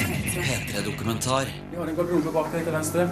P3-dokumentar. 0.00 1.46
Vi 1.70 1.76
har 1.76 1.86
en 1.86 1.96
garderobe 1.96 2.32
bak 2.32 2.52
deg 2.54 2.64
til 2.64 2.74
venstre. 2.74 3.06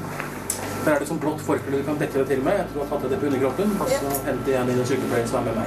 Der 0.85 0.95
er 0.95 1.03
det 1.03 1.09
sånn 1.11 1.21
blått 1.21 1.43
forkle 1.45 1.81
du 1.81 1.85
kan 1.87 1.99
dekke 2.01 2.23
deg 2.23 2.31
til 2.33 2.45
med. 2.47 2.63
Etter 2.63 2.77
du 2.77 2.81
har 2.81 2.91
tatt 2.93 3.11
det 3.11 3.19
på 3.21 3.29
underkroppen. 3.29 3.75
Og 3.77 3.91
så 3.93 4.13
henter 4.27 4.53
jeg 4.55 4.63
inn 4.63 4.81
en 4.81 4.89
sykepleier 4.89 5.29
som 5.29 5.37
er 5.43 5.45
med 5.49 5.55
meg. 5.61 5.67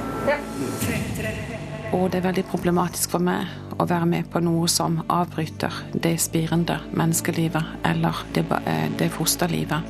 Og 1.92 2.08
det 2.10 2.22
er 2.22 2.26
veldig 2.26 2.44
problematisk 2.48 3.12
for 3.12 3.22
meg 3.22 3.76
å 3.76 3.86
være 3.88 4.08
med 4.08 4.30
på 4.32 4.40
noe 4.42 4.68
som 4.72 5.02
avbryter 5.12 5.82
det 5.92 6.14
spirende 6.24 6.78
menneskelivet 6.90 7.86
eller 7.86 8.24
det, 8.32 8.46
eh, 8.64 8.88
det 8.98 9.10
fosterlivet. 9.12 9.80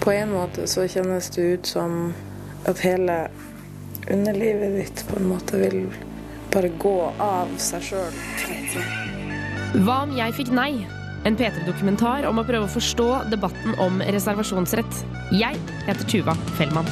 På 0.00 0.12
en 0.12 0.30
måte 0.36 0.66
så 0.70 0.86
kjennes 0.86 1.30
det 1.30 1.42
ut 1.42 1.66
som 1.66 2.14
at 2.66 2.78
hele 2.84 3.28
underlivet 4.10 4.76
ditt 4.76 5.04
på 5.08 5.16
en 5.18 5.28
måte 5.32 5.58
vil 5.58 5.86
bare 6.52 6.68
gå 6.78 6.96
av 7.18 7.56
seg 7.58 7.82
sjøl. 7.82 9.15
Hva 9.76 9.98
om 10.06 10.12
jeg 10.16 10.32
fikk 10.32 10.48
nei? 10.56 10.86
En 11.28 11.34
P3-dokumentar 11.36 12.24
om 12.24 12.38
å 12.40 12.44
prøve 12.48 12.64
å 12.64 12.70
forstå 12.70 13.08
debatten 13.28 13.74
om 13.82 13.98
reservasjonsrett. 14.00 15.00
Jeg 15.36 15.58
heter 15.84 16.08
Tuva 16.08 16.32
Fellmann. 16.56 16.88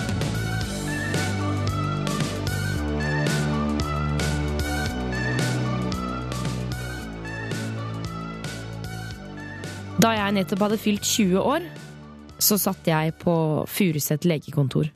Da 9.96 10.12
jeg 10.18 10.36
nettopp 10.36 10.66
hadde 10.66 10.80
fylt 10.82 11.08
20 11.08 11.40
år, 11.40 11.64
så 12.36 12.60
satt 12.60 12.84
jeg 12.90 13.16
på 13.24 13.38
Furuset 13.64 14.28
legekontor. 14.28 14.92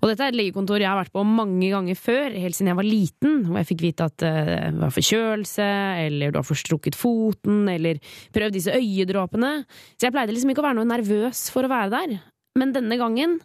Og 0.00 0.10
dette 0.10 0.24
er 0.24 0.32
et 0.32 0.38
legekontor 0.38 0.82
jeg 0.82 0.90
har 0.90 0.98
vært 0.98 1.14
på 1.14 1.24
mange 1.26 1.68
ganger 1.72 1.98
før, 1.98 2.34
helt 2.36 2.56
siden 2.56 2.70
jeg 2.72 2.78
var 2.78 2.86
liten, 2.86 3.36
hvor 3.46 3.60
jeg 3.60 3.68
fikk 3.70 3.84
vite 3.86 4.08
at 4.10 4.24
eh, 4.26 4.50
det 4.74 4.80
var 4.82 4.94
forkjølelse, 4.94 5.68
eller 6.06 6.32
du 6.32 6.40
har 6.40 6.46
forstrukket 6.46 6.98
foten, 6.98 7.64
eller 7.72 8.00
prøv 8.34 8.52
disse 8.54 8.74
øyedråpene. 8.76 9.52
Så 9.96 10.08
jeg 10.08 10.16
pleide 10.16 10.36
liksom 10.36 10.52
ikke 10.52 10.64
å 10.64 10.68
være 10.68 10.78
noe 10.80 10.90
nervøs 10.90 11.46
for 11.54 11.66
å 11.66 11.72
være 11.72 11.92
der. 11.94 12.16
Men 12.60 12.74
denne 12.76 12.98
gangen 13.00 13.38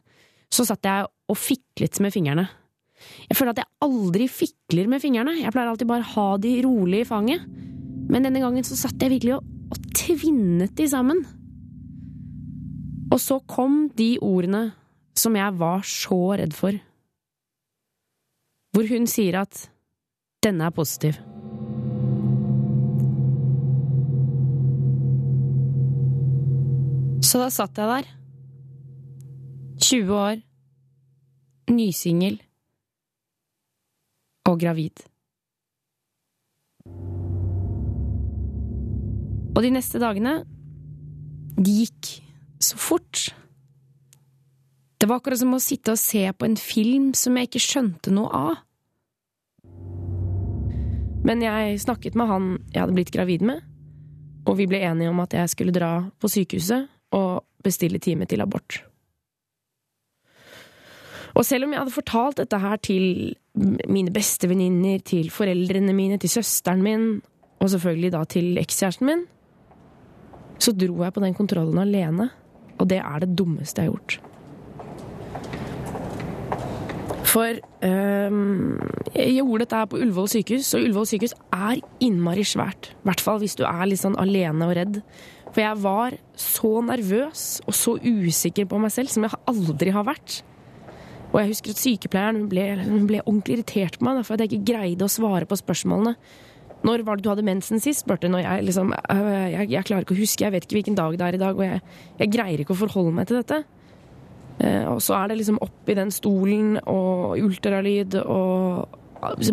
så 0.51 0.67
satt 0.67 0.87
jeg 0.87 1.07
og 1.31 1.39
fiklet 1.39 2.01
med 2.03 2.13
fingrene. 2.13 2.47
Jeg 3.29 3.37
føler 3.37 3.55
at 3.55 3.63
jeg 3.63 3.71
aldri 3.87 4.27
fikler 4.29 4.89
med 4.91 5.01
fingrene, 5.01 5.39
jeg 5.39 5.53
pleier 5.53 5.71
alltid 5.71 5.89
bare 5.89 6.05
å 6.05 6.13
ha 6.15 6.27
de 6.41 6.55
rolig 6.65 7.01
i 7.05 7.07
fanget. 7.07 7.47
Men 8.11 8.27
denne 8.27 8.41
gangen 8.43 8.65
så 8.67 8.75
satt 8.77 9.01
jeg 9.01 9.15
virkelig 9.15 9.37
og, 9.37 9.47
og 9.71 9.87
tvinnet 9.95 10.75
de 10.77 10.87
sammen. 10.91 11.23
Og 13.11 13.19
så 13.19 13.39
kom 13.47 13.85
de 13.97 14.13
ordene 14.23 14.69
som 15.17 15.35
jeg 15.35 15.57
var 15.59 15.83
så 15.87 16.21
redd 16.39 16.55
for. 16.55 16.77
Hvor 18.71 18.87
hun 18.87 19.07
sier 19.09 19.41
at 19.41 19.67
denne 20.43 20.69
er 20.69 20.75
positiv. 20.75 21.19
Så 27.21 27.39
da 27.39 27.51
satt 27.53 27.77
jeg 27.77 27.87
der. 27.87 28.07
20 29.81 30.13
år, 30.13 30.41
nysingel 31.71 32.37
og 34.49 34.59
gravid. 34.61 35.03
Og 39.51 39.63
de 39.65 39.71
neste 39.73 39.99
dagene, 40.01 40.41
de 41.57 41.77
gikk 41.81 42.11
så 42.61 42.77
fort. 42.79 43.31
Det 45.01 45.07
var 45.09 45.17
akkurat 45.17 45.39
som 45.41 45.55
å 45.55 45.57
sitte 45.57 45.95
og 45.95 45.97
se 45.97 46.27
på 46.29 46.45
en 46.45 46.55
film 46.61 47.07
som 47.17 47.33
jeg 47.33 47.47
ikke 47.47 47.63
skjønte 47.63 48.11
noe 48.13 48.29
av. 48.37 48.59
Men 51.25 51.41
jeg 51.41 51.79
snakket 51.81 52.13
med 52.17 52.29
han 52.29 52.51
jeg 52.67 52.83
hadde 52.83 52.97
blitt 52.99 53.13
gravid 53.15 53.41
med, 53.49 53.63
og 54.45 54.59
vi 54.61 54.69
ble 54.69 54.83
enige 54.85 55.09
om 55.09 55.23
at 55.23 55.33
jeg 55.33 55.53
skulle 55.55 55.73
dra 55.73 55.89
på 56.21 56.29
sykehuset 56.29 56.85
og 57.17 57.41
bestille 57.65 57.97
time 57.97 58.29
til 58.29 58.45
abort. 58.45 58.83
Og 61.33 61.47
selv 61.49 61.65
om 61.65 61.73
jeg 61.73 61.81
hadde 61.81 61.97
fortalt 61.97 62.37
dette 62.43 62.61
her 62.61 62.77
til 62.85 63.05
mine 63.89 64.13
bestevenninner, 64.13 65.01
til 65.01 65.33
foreldrene 65.33 65.97
mine, 65.97 66.21
til 66.21 66.29
søsteren 66.29 66.85
min, 66.85 67.13
og 67.57 67.73
selvfølgelig 67.73 68.13
da 68.13 68.27
til 68.29 68.57
ekskjæresten 68.61 69.09
min, 69.09 69.25
så 70.61 70.77
dro 70.77 71.01
jeg 71.01 71.13
på 71.15 71.25
den 71.25 71.33
kontrollen 71.33 71.81
alene, 71.81 72.29
og 72.77 72.89
det 72.93 73.01
er 73.01 73.23
det 73.25 73.33
dummeste 73.33 73.81
jeg 73.81 73.89
har 73.89 73.97
gjort. 73.97 74.30
For 77.31 77.61
øhm, 77.87 78.79
jeg 79.15 79.35
gjorde 79.37 79.63
dette 79.63 79.77
her 79.79 79.87
på 79.87 79.99
Ullevål 80.01 80.27
sykehus, 80.33 80.73
og 80.75 80.83
Ullevål 80.83 81.07
sykehus 81.07 81.35
er 81.55 81.79
innmari 82.03 82.43
svært. 82.47 82.91
I 82.91 83.07
hvert 83.07 83.23
fall 83.23 83.39
hvis 83.39 83.55
du 83.59 83.63
er 83.67 83.87
litt 83.87 84.01
sånn 84.01 84.17
alene 84.19 84.67
og 84.67 84.75
redd. 84.75 85.01
For 85.51 85.63
jeg 85.63 85.79
var 85.83 86.17
så 86.39 86.73
nervøs 86.87 87.45
og 87.67 87.75
så 87.77 87.95
usikker 88.03 88.67
på 88.71 88.79
meg 88.81 88.93
selv 88.95 89.11
som 89.13 89.27
jeg 89.27 89.39
aldri 89.51 89.95
har 89.95 90.07
vært. 90.07 90.41
Og 91.31 91.39
jeg 91.39 91.53
husker 91.53 91.71
at 91.71 91.79
sykepleieren 91.79 92.47
ble, 92.51 92.65
hun 92.83 93.07
ble 93.07 93.21
ordentlig 93.23 93.59
irritert 93.59 93.99
på 93.99 94.07
meg 94.07 94.23
for 94.27 94.35
at 94.35 94.43
jeg 94.43 94.51
ikke 94.51 94.73
greide 94.73 95.07
å 95.07 95.11
svare 95.11 95.47
på 95.47 95.59
spørsmålene. 95.59 96.17
Når 96.81 97.03
var 97.05 97.19
det 97.19 97.23
du 97.23 97.29
hadde 97.29 97.45
mensen 97.45 97.79
sist? 97.79 98.03
spurte 98.03 98.27
hun. 98.27 98.39
Jeg 98.41 98.65
liksom 98.65 98.91
«Øh, 98.91 99.27
jeg, 99.53 99.69
jeg 99.69 99.85
klarer 99.87 100.03
ikke 100.03 100.17
å 100.17 100.23
huske, 100.23 100.43
jeg 100.43 100.55
vet 100.55 100.65
ikke 100.65 100.79
hvilken 100.79 100.97
dag 100.97 101.15
det 101.15 101.27
er 101.27 101.37
i 101.37 101.41
dag, 101.43 101.59
og 101.59 101.63
jeg, 101.63 101.83
jeg 102.19 102.33
greier 102.33 102.63
ikke 102.63 102.75
å 102.75 102.81
forholde 102.81 103.13
meg 103.15 103.29
til 103.29 103.39
dette. 103.39 103.61
Eh, 104.61 104.85
Og 104.91 105.01
så 105.01 105.15
er 105.17 105.31
det 105.31 105.39
liksom 105.41 105.59
opp 105.63 105.89
i 105.89 105.97
den 105.97 106.11
stolen 106.13 106.75
og 106.85 107.37
ultralyd 107.41 108.17
og 108.21 108.99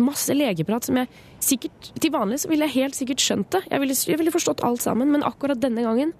masse 0.01 0.33
legeprat 0.33 0.87
som 0.87 0.97
jeg 0.97 1.09
sikkert 1.45 1.91
Til 2.01 2.11
vanlig 2.11 2.39
så 2.41 2.49
ville 2.49 2.65
jeg 2.65 2.81
helt 2.81 2.97
sikkert 2.97 3.21
skjønt 3.23 3.49
det. 3.53 3.63
Jeg 3.69 3.81
ville, 3.83 3.97
jeg 4.11 4.19
ville 4.21 4.33
forstått 4.33 4.63
alt 4.65 4.81
sammen, 4.81 5.11
men 5.13 5.25
akkurat 5.25 5.61
denne 5.61 5.85
gangen 5.85 6.13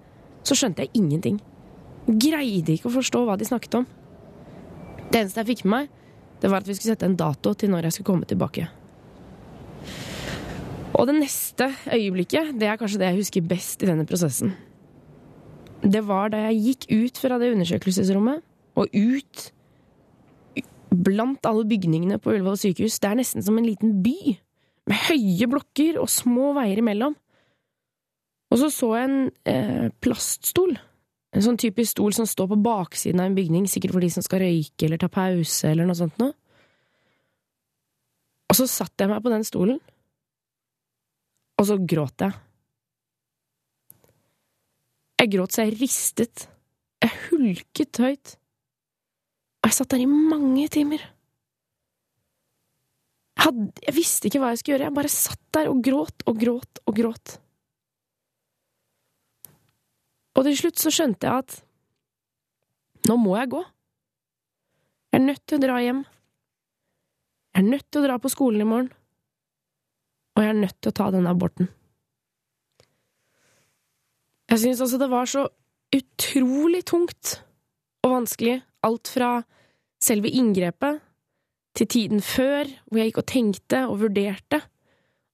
så 0.46 0.56
skjønte 0.56 0.86
jeg 0.86 0.94
ingenting. 0.96 1.40
Greide 2.08 2.72
ikke 2.72 2.88
å 2.88 2.94
forstå 2.94 3.24
hva 3.26 3.36
de 3.36 3.44
snakket 3.44 3.76
om. 3.82 3.86
Det 5.10 5.20
eneste 5.20 5.42
jeg 5.42 5.50
fikk 5.50 5.64
med 5.66 5.74
meg, 5.74 5.90
det 6.40 6.48
var 6.48 6.62
at 6.62 6.68
vi 6.70 6.76
skulle 6.78 6.94
sette 6.94 7.08
en 7.10 7.18
dato 7.18 7.52
til 7.58 7.70
når 7.72 7.88
jeg 7.88 7.98
skulle 7.98 8.08
komme 8.08 8.28
tilbake. 8.30 8.68
Og 10.96 11.06
det 11.10 11.18
neste 11.18 11.68
øyeblikket, 11.92 12.54
det 12.58 12.70
er 12.70 12.78
kanskje 12.80 13.02
det 13.02 13.10
jeg 13.10 13.20
husker 13.20 13.50
best 13.50 13.82
i 13.84 13.90
denne 13.90 14.06
prosessen. 14.08 14.54
Det 15.84 16.00
var 16.06 16.32
da 16.32 16.46
jeg 16.48 16.62
gikk 16.64 16.88
ut 16.92 17.20
fra 17.20 17.38
det 17.40 17.52
undersøkelsesrommet 17.54 18.46
og 18.78 18.92
ut 18.94 19.46
blant 20.90 21.46
alle 21.46 21.66
bygningene 21.70 22.18
på 22.22 22.34
Ullevål 22.34 22.58
sykehus. 22.58 22.98
Det 23.00 23.10
er 23.10 23.18
nesten 23.20 23.44
som 23.46 23.58
en 23.58 23.66
liten 23.66 23.98
by, 24.04 24.36
med 24.90 25.02
høye 25.06 25.48
blokker 25.50 26.00
og 26.02 26.10
små 26.10 26.52
veier 26.58 26.82
imellom. 26.82 27.14
Og 28.50 28.58
så 28.58 28.70
så 28.74 28.90
jeg 28.98 29.08
en 29.08 29.18
eh, 29.46 29.88
plaststol. 30.02 30.74
En 31.30 31.44
sånn 31.44 31.60
typisk 31.62 31.94
stol 31.94 32.14
som 32.16 32.26
står 32.26 32.48
på 32.50 32.58
baksiden 32.64 33.22
av 33.22 33.30
en 33.30 33.36
bygning, 33.36 33.68
sikkert 33.70 33.94
for 33.94 34.02
de 34.02 34.10
som 34.10 34.24
skal 34.26 34.42
røyke 34.42 34.88
eller 34.88 34.98
ta 34.98 35.06
pause 35.12 35.70
eller 35.70 35.86
noe 35.86 35.98
sånt 35.98 36.18
noe. 36.18 36.34
Og 38.50 38.58
så 38.58 38.66
satte 38.66 39.04
jeg 39.04 39.12
meg 39.12 39.22
på 39.22 39.30
den 39.30 39.46
stolen, 39.46 39.78
og 41.60 41.68
så 41.68 41.76
gråt 41.78 42.24
jeg. 42.24 42.34
Jeg 45.20 45.30
gråt 45.36 45.54
så 45.54 45.66
jeg 45.68 45.76
ristet. 45.78 46.46
Jeg 47.04 47.12
hulket 47.28 48.00
høyt. 48.00 48.39
Jeg 49.70 49.76
satt 49.76 49.92
der 49.92 50.02
i 50.02 50.10
mange 50.10 50.64
timer. 50.66 50.98
Jeg, 53.38 53.44
hadde, 53.44 53.68
jeg 53.86 53.94
visste 53.94 54.26
ikke 54.26 54.40
hva 54.42 54.48
jeg 54.50 54.58
skulle 54.58 54.74
gjøre, 54.74 54.88
jeg 54.88 54.96
bare 54.96 55.10
satt 55.14 55.42
der 55.54 55.68
og 55.70 55.78
gråt 55.86 56.24
og 56.26 56.40
gråt 56.40 56.80
og 56.90 56.96
gråt. 56.96 57.34
Og 60.34 60.48
til 60.48 60.56
slutt 60.58 60.82
så 60.82 60.90
skjønte 60.90 61.28
jeg 61.28 61.44
at 61.44 61.54
nå 63.06 63.14
må 63.22 63.36
jeg 63.38 63.52
gå. 63.52 63.60
Jeg 65.10 65.20
er 65.20 65.24
nødt 65.28 65.44
til 65.46 65.60
å 65.60 65.62
dra 65.62 65.76
hjem. 65.84 66.02
Jeg 67.54 67.62
er 67.62 67.70
nødt 67.70 67.86
til 67.86 68.02
å 68.02 68.06
dra 68.08 68.18
på 68.18 68.32
skolen 68.34 68.64
i 68.64 68.68
morgen. 68.72 68.90
Og 70.34 70.42
jeg 70.42 70.50
er 70.50 70.60
nødt 70.64 70.78
til 70.82 70.90
å 70.90 70.98
ta 70.98 71.08
denne 71.14 71.30
aborten. 71.30 71.70
Jeg 74.50 74.64
syns 74.64 74.82
altså 74.82 74.98
det 74.98 75.10
var 75.14 75.30
så 75.30 75.46
utrolig 75.94 76.82
tungt 76.90 77.36
og 78.02 78.16
vanskelig, 78.16 78.58
alt 78.82 79.14
fra 79.14 79.30
selve 80.00 80.30
inngrepet 80.32 81.00
til 81.76 81.88
tiden 81.90 82.22
før, 82.24 82.68
hvor 82.88 83.00
jeg 83.00 83.10
gikk 83.10 83.20
og 83.22 83.28
tenkte 83.30 83.82
og 83.88 84.00
vurderte, 84.02 84.62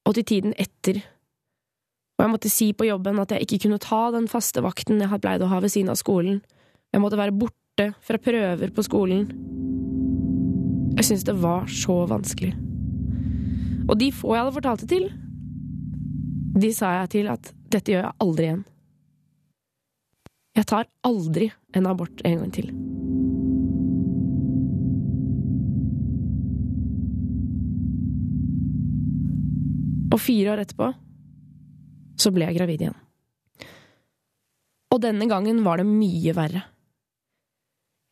og 0.07 0.15
til 0.15 0.27
tiden 0.27 0.53
etter. 0.59 1.01
Og 2.17 2.23
jeg 2.23 2.33
måtte 2.33 2.51
si 2.51 2.71
på 2.73 2.87
jobben 2.87 3.19
at 3.21 3.33
jeg 3.33 3.45
ikke 3.45 3.65
kunne 3.65 3.81
ta 3.83 4.07
den 4.15 4.29
faste 4.31 4.63
vakten 4.65 5.01
jeg 5.01 5.11
hadde 5.11 5.25
pleid 5.25 5.43
å 5.45 5.51
ha 5.51 5.59
ved 5.61 5.73
siden 5.73 5.91
av 5.93 5.99
skolen. 5.99 6.39
Jeg 6.93 7.03
måtte 7.03 7.19
være 7.19 7.35
borte 7.35 7.91
fra 8.05 8.21
prøver 8.21 8.73
på 8.73 8.85
skolen. 8.85 9.27
Jeg 10.97 11.05
syntes 11.05 11.27
det 11.27 11.37
var 11.43 11.67
så 11.69 11.99
vanskelig. 12.09 12.55
Og 13.87 13.95
de 13.99 14.09
få 14.11 14.33
jeg 14.33 14.43
hadde 14.43 14.55
fortalt 14.55 14.83
det 14.83 14.89
til, 14.95 15.11
de 16.57 16.73
sa 16.73 16.95
jeg 17.03 17.13
til 17.13 17.29
at 17.29 17.53
dette 17.69 17.93
gjør 17.93 18.07
jeg 18.07 18.17
aldri 18.23 18.49
igjen. 18.49 18.65
Jeg 20.57 20.69
tar 20.71 20.87
aldri 21.05 21.51
en 21.77 21.89
abort 21.91 22.23
en 22.25 22.39
gang 22.41 22.53
til. 22.55 22.71
Og 30.17 30.23
fire 30.23 30.55
år 30.55 30.63
etterpå 30.63 30.89
så 32.17 32.31
ble 32.33 32.47
jeg 32.47 32.57
gravid 32.57 32.81
igjen. 32.81 32.97
Og 34.89 35.01
denne 35.03 35.27
gangen 35.29 35.61
var 35.65 35.77
det 35.77 35.85
mye 35.85 36.33
verre. 36.33 36.63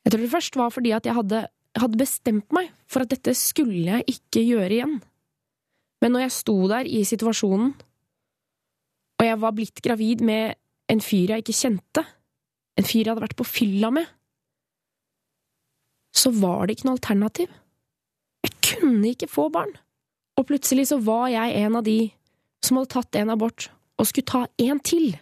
Jeg 0.06 0.14
tror 0.14 0.22
det 0.22 0.34
først 0.36 0.58
var 0.60 0.74
fordi 0.76 0.92
at 0.94 1.08
jeg 1.10 1.18
hadde, 1.18 1.40
hadde 1.82 1.98
bestemt 1.98 2.54
meg 2.54 2.70
for 2.86 3.02
at 3.02 3.10
dette 3.10 3.34
skulle 3.38 3.88
jeg 3.88 4.06
ikke 4.12 4.44
gjøre 4.46 4.74
igjen. 4.76 5.00
Men 6.04 6.14
når 6.14 6.28
jeg 6.28 6.36
sto 6.36 6.58
der 6.70 6.86
i 6.86 7.02
situasjonen, 7.08 7.72
og 9.16 9.26
jeg 9.26 9.40
var 9.42 9.56
blitt 9.58 9.82
gravid 9.82 10.22
med 10.28 10.60
en 10.92 11.02
fyr 11.02 11.34
jeg 11.34 11.42
ikke 11.42 11.58
kjente, 11.58 12.04
en 12.78 12.86
fyr 12.86 13.02
jeg 13.02 13.14
hadde 13.14 13.24
vært 13.24 13.40
på 13.40 13.48
fylla 13.48 13.90
med, 13.96 14.06
så 16.16 16.30
var 16.36 16.68
det 16.68 16.76
ikke 16.76 16.90
noe 16.92 17.00
alternativ. 17.00 17.50
Jeg 18.46 18.54
kunne 18.70 19.16
ikke 19.16 19.32
få 19.32 19.48
barn. 19.50 19.74
Og 20.36 20.48
plutselig 20.50 20.90
så 20.92 21.00
var 21.04 21.30
jeg 21.32 21.56
en 21.64 21.80
av 21.80 21.86
de 21.86 22.00
som 22.66 22.80
hadde 22.80 22.92
tatt 22.96 23.20
en 23.20 23.32
abort 23.34 23.70
og 23.96 24.10
skulle 24.10 24.28
ta 24.28 24.42
en 24.62 24.82
til. 24.84 25.14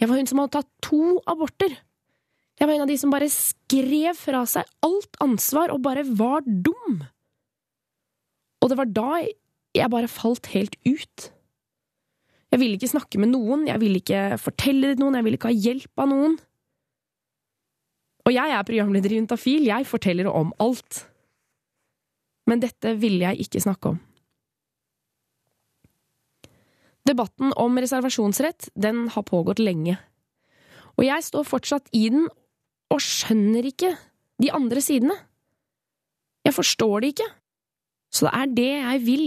Jeg 0.00 0.08
var 0.08 0.20
hun 0.20 0.28
som 0.30 0.40
hadde 0.40 0.54
tatt 0.58 0.70
to 0.84 1.18
aborter. 1.28 1.74
Jeg 2.60 2.68
var 2.68 2.76
en 2.76 2.84
av 2.84 2.90
de 2.92 2.98
som 3.00 3.12
bare 3.12 3.30
skrev 3.32 4.16
fra 4.18 4.44
seg 4.48 4.68
alt 4.84 5.18
ansvar 5.24 5.72
og 5.74 5.82
bare 5.84 6.04
var 6.06 6.44
dum. 6.46 7.00
Og 8.60 8.70
det 8.70 8.78
var 8.78 8.92
da 8.92 9.22
jeg 9.76 9.92
bare 9.92 10.10
falt 10.10 10.50
helt 10.54 10.76
ut. 10.84 11.30
Jeg 12.50 12.58
ville 12.60 12.76
ikke 12.76 12.90
snakke 12.90 13.20
med 13.22 13.30
noen, 13.32 13.66
jeg 13.70 13.78
ville 13.80 14.00
ikke 14.02 14.38
fortelle 14.42 14.92
det 14.92 15.00
noen, 15.00 15.16
jeg 15.16 15.26
ville 15.26 15.38
ikke 15.38 15.52
ha 15.52 15.62
hjelp 15.66 16.02
av 16.02 16.10
noen. 16.10 16.36
Og 18.26 18.34
jeg 18.34 18.52
er 18.52 18.66
programleder 18.66 19.14
i 19.14 19.20
Juntafil, 19.20 19.68
jeg 19.70 19.88
forteller 19.88 20.28
om 20.28 20.52
alt. 20.60 21.04
Men 22.50 22.62
dette 22.62 22.96
ville 23.00 23.24
jeg 23.24 23.46
ikke 23.46 23.62
snakke 23.62 23.94
om. 23.94 24.00
Debatten 27.10 27.54
om 27.58 27.78
reservasjonsrett, 27.80 28.70
den 28.78 29.08
har 29.10 29.26
pågått 29.26 29.58
lenge. 29.62 29.96
Og 30.98 31.06
jeg 31.06 31.26
står 31.26 31.46
fortsatt 31.48 31.90
i 31.96 32.06
den 32.12 32.28
og 32.90 33.02
skjønner 33.02 33.66
ikke 33.66 33.94
de 34.42 34.50
andre 34.54 34.82
sidene. 34.84 35.16
Jeg 36.46 36.56
forstår 36.56 37.02
det 37.02 37.12
ikke. 37.14 37.28
Så 38.10 38.26
det 38.26 38.32
er 38.34 38.54
det 38.56 38.70
jeg 38.70 39.02
vil 39.06 39.26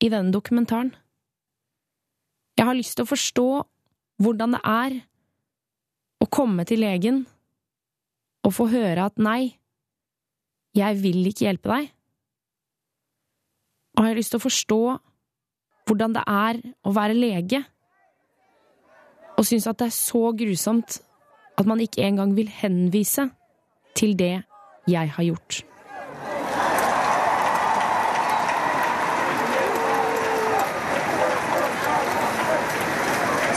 i 0.00 0.10
denne 0.12 0.32
dokumentaren. 0.32 0.92
Jeg 2.58 2.68
har 2.68 2.76
lyst 2.76 2.98
til 2.98 3.06
å 3.06 3.10
forstå 3.10 3.48
hvordan 4.20 4.56
det 4.56 4.60
er 4.68 4.96
å 6.20 6.28
komme 6.28 6.66
til 6.68 6.82
legen 6.84 7.22
og 8.44 8.52
få 8.56 8.66
høre 8.72 9.06
at 9.08 9.20
nei, 9.20 9.56
jeg 10.76 11.00
vil 11.00 11.24
ikke 11.30 11.46
hjelpe 11.46 11.70
deg. 11.72 11.88
Og 13.96 14.04
jeg 14.04 14.12
har 14.12 14.20
lyst 14.20 14.34
til 14.34 14.40
å 14.40 14.44
forstå 14.44 14.82
hvordan 15.90 16.14
det 16.14 16.22
er 16.30 16.58
å 16.86 16.92
være 16.94 17.16
lege, 17.18 17.64
og 19.38 19.46
synes 19.48 19.66
at 19.66 19.80
det 19.80 19.88
er 19.88 19.96
så 19.96 20.30
grusomt 20.38 21.00
at 21.58 21.66
man 21.66 21.80
ikke 21.82 22.04
engang 22.06 22.36
vil 22.36 22.48
henvise 22.60 23.26
til 23.98 24.14
det 24.18 24.42
jeg 24.88 25.10
har 25.16 25.24
gjort. 25.26 25.64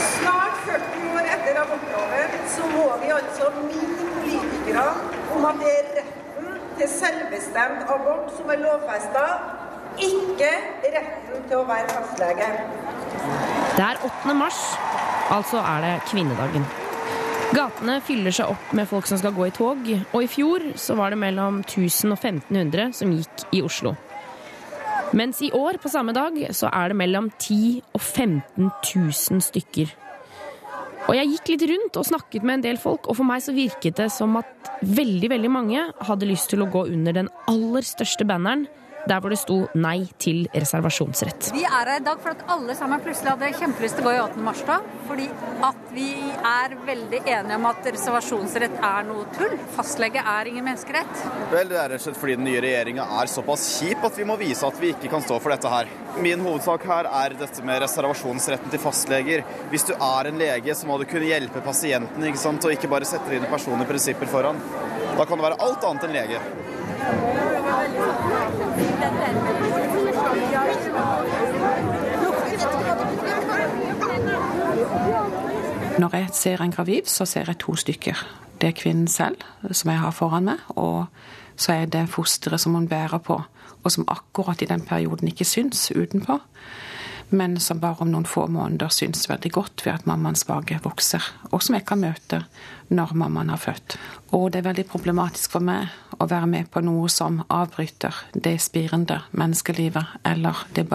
Snart 0.08 0.56
40 0.66 1.06
år 1.14 1.30
etter 1.36 1.60
abortloven 1.62 2.38
så 2.56 2.70
må 2.74 2.88
vi 3.04 3.12
altså 3.18 3.50
minne 3.60 4.08
politikere 4.16 4.88
om 5.36 5.46
at 5.52 5.62
det 5.62 5.74
er 5.76 5.92
retten 6.00 6.50
til 6.80 6.90
selvbestemt 6.96 7.86
abort 7.98 8.32
som 8.38 8.50
er 8.50 8.64
lovfesta, 8.64 9.28
ikke 10.10 10.50
retten 10.96 11.23
til 11.54 11.62
å 11.62 11.66
være 11.68 11.90
fastlege. 11.92 12.46
Det 13.74 13.84
er 13.84 14.00
8. 14.02 14.34
mars, 14.34 14.58
altså 15.34 15.60
er 15.62 15.84
det 15.84 15.92
kvinnedagen. 16.08 16.66
Gatene 17.54 18.00
fyller 18.02 18.34
seg 18.34 18.50
opp 18.50 18.72
med 18.74 18.88
folk 18.90 19.06
som 19.06 19.20
skal 19.20 19.34
gå 19.36 19.46
i 19.46 19.54
tog, 19.54 19.86
og 19.86 20.18
i 20.18 20.30
fjor 20.30 20.72
så 20.80 20.96
var 20.98 21.14
det 21.14 21.20
mellom 21.22 21.60
1000 21.62 22.10
og 22.10 22.18
1500 22.18 22.96
som 22.98 23.12
gikk 23.14 23.46
i 23.54 23.62
Oslo. 23.62 23.94
Mens 25.14 25.38
i 25.46 25.52
år, 25.54 25.78
på 25.78 25.92
samme 25.92 26.14
dag, 26.16 26.40
så 26.50 26.72
er 26.74 26.90
det 26.90 26.98
mellom 26.98 27.30
10 27.38 27.84
og 27.94 28.00
15 28.00 28.72
000 28.90 29.44
stykker. 29.46 29.92
Og 31.04 31.14
jeg 31.14 31.30
gikk 31.30 31.52
litt 31.52 31.66
rundt 31.70 31.98
og 32.00 32.08
snakket 32.08 32.42
med 32.42 32.58
en 32.58 32.64
del 32.64 32.80
folk, 32.82 33.06
og 33.06 33.20
for 33.20 33.28
meg 33.28 33.44
så 33.44 33.54
virket 33.54 34.00
det 34.00 34.08
som 34.10 34.34
at 34.40 34.72
veldig, 34.82 35.30
veldig 35.30 35.52
mange 35.52 35.84
hadde 36.08 36.26
lyst 36.26 36.50
til 36.50 36.64
å 36.64 36.70
gå 36.72 36.88
under 36.88 37.14
den 37.14 37.30
aller 37.46 37.86
største 37.86 38.26
banneren 38.26 38.66
der 39.08 39.20
hvor 39.20 39.30
det 39.30 39.38
sto 39.38 39.68
'nei 39.74 40.08
til 40.18 40.48
reservasjonsrett'. 40.54 41.52
Vi 41.52 41.64
er 41.64 41.84
her 41.84 42.00
i 42.00 42.04
dag 42.04 42.20
for 42.22 42.30
at 42.30 42.44
alle 42.48 42.74
sammen 42.76 43.00
plutselig 43.04 43.34
hadde 43.34 43.50
kjempelyst 43.58 43.98
til 43.98 44.04
å 44.04 44.08
gå 44.08 44.14
i 44.14 44.20
18. 44.22 44.44
mars-tog. 44.44 44.88
Fordi 45.08 45.26
at 45.68 45.82
vi 45.92 46.08
er 46.48 46.76
veldig 46.86 47.20
enige 47.22 47.58
om 47.58 47.66
at 47.68 47.88
reservasjonsrett 47.90 48.78
er 48.80 49.06
noe 49.08 49.26
tull. 49.36 49.56
Fastlege 49.76 50.22
er 50.22 50.50
ingen 50.50 50.64
menneskerett. 50.64 51.24
Vel, 51.52 51.68
Det 51.68 51.78
er 51.80 51.88
rett 51.90 52.00
og 52.00 52.06
slett 52.06 52.20
fordi 52.20 52.36
den 52.36 52.48
nye 52.48 52.62
regjeringa 52.64 53.04
er 53.20 53.30
såpass 53.30 53.64
kjip 53.80 54.04
at 54.04 54.18
vi 54.18 54.24
må 54.28 54.38
vise 54.40 54.66
at 54.66 54.80
vi 54.80 54.92
ikke 54.94 55.10
kan 55.10 55.24
stå 55.24 55.40
for 55.40 55.50
dette 55.50 55.68
her. 55.68 55.90
Min 56.22 56.40
hovedsak 56.40 56.84
her 56.86 57.08
er 57.10 57.34
dette 57.38 57.64
med 57.66 57.82
reservasjonsretten 57.82 58.70
til 58.70 58.80
fastleger. 58.80 59.44
Hvis 59.70 59.88
du 59.88 59.94
er 59.94 60.30
en 60.30 60.38
lege, 60.38 60.74
så 60.74 60.86
må 60.86 60.98
du 60.98 61.04
kunne 61.10 61.28
hjelpe 61.28 61.64
pasienten, 61.64 62.24
ikke 62.24 62.38
sant? 62.38 62.64
og 62.64 62.72
ikke 62.72 62.88
bare 62.88 63.04
sette 63.04 63.28
dine 63.28 63.50
personlige 63.50 63.90
prinsipper 63.90 64.30
foran. 64.30 64.60
Da 65.18 65.24
kan 65.26 65.38
du 65.38 65.44
være 65.44 65.60
alt 65.60 65.84
annet 65.84 66.06
enn 66.06 66.16
lege. 66.16 67.43
Når 75.94 76.16
jeg 76.16 76.28
ser 76.32 76.62
en 76.62 76.72
gravid, 76.74 77.06
så 77.06 77.22
ser 77.24 77.46
jeg 77.46 77.60
to 77.62 77.76
stykker. 77.78 78.18
Det 78.58 78.68
er 78.68 78.74
kvinnen 78.74 79.06
selv, 79.08 79.36
som 79.70 79.92
jeg 79.92 80.00
har 80.02 80.10
foran 80.10 80.48
meg, 80.48 80.64
og 80.74 81.06
så 81.56 81.76
er 81.76 81.86
det 81.86 82.08
fosteret 82.10 82.60
som 82.60 82.74
hun 82.74 82.88
bærer 82.90 83.22
på, 83.22 83.36
og 83.84 83.92
som 83.92 84.08
akkurat 84.10 84.62
i 84.62 84.66
den 84.66 84.82
perioden 84.82 85.30
ikke 85.30 85.46
syns 85.46 85.92
utenpå, 85.94 86.40
men 87.30 87.56
som 87.62 87.78
bare 87.80 88.02
om 88.02 88.10
noen 88.10 88.26
få 88.26 88.48
måneder 88.50 88.90
syns 88.90 89.28
veldig 89.30 89.52
godt 89.54 89.86
ved 89.86 89.92
at 89.94 90.06
mammaens 90.10 90.48
mage 90.48 90.80
vokser, 90.82 91.22
og 91.52 91.62
som 91.62 91.78
jeg 91.78 91.86
kan 91.86 92.02
møte 92.02 92.42
når 92.90 93.14
mammaen 93.14 93.54
har 93.54 93.62
født. 93.62 93.96
Og 94.34 94.50
det 94.50 94.60
er 94.60 94.68
veldig 94.68 94.88
problematisk 94.90 95.54
for 95.54 95.62
meg 95.64 95.94
å 96.18 96.26
være 96.26 96.50
med 96.50 96.70
på 96.74 96.82
noe 96.82 97.08
som 97.08 97.40
avbryter 97.48 98.18
det 98.34 98.58
spirende 98.62 99.22
menneskelivet, 99.30 100.18
eller 100.26 100.66
det, 100.74 100.88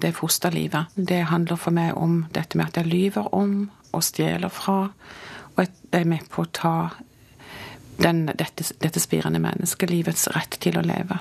det 0.00 0.16
fosterlivet. 0.16 0.96
Det 0.96 1.26
handler 1.28 1.60
for 1.60 1.76
meg 1.76 1.92
om 1.96 2.22
dette 2.32 2.56
med 2.56 2.72
at 2.72 2.80
jeg 2.80 2.92
lyver 2.92 3.34
om 3.36 3.66
og 3.94 4.04
stjeler 4.04 4.52
fra, 4.52 4.90
og 5.54 5.62
jeg 5.62 5.72
er 6.00 6.08
med 6.08 6.26
på 6.32 6.44
å 6.44 6.50
ta 6.52 6.76
den, 8.02 8.26
dette, 8.36 8.66
dette 8.82 9.00
spirende 9.00 9.40
menneskelivets 9.40 10.28
rett 10.34 10.58
til 10.60 10.76
å 10.78 10.84
leve. 10.84 11.18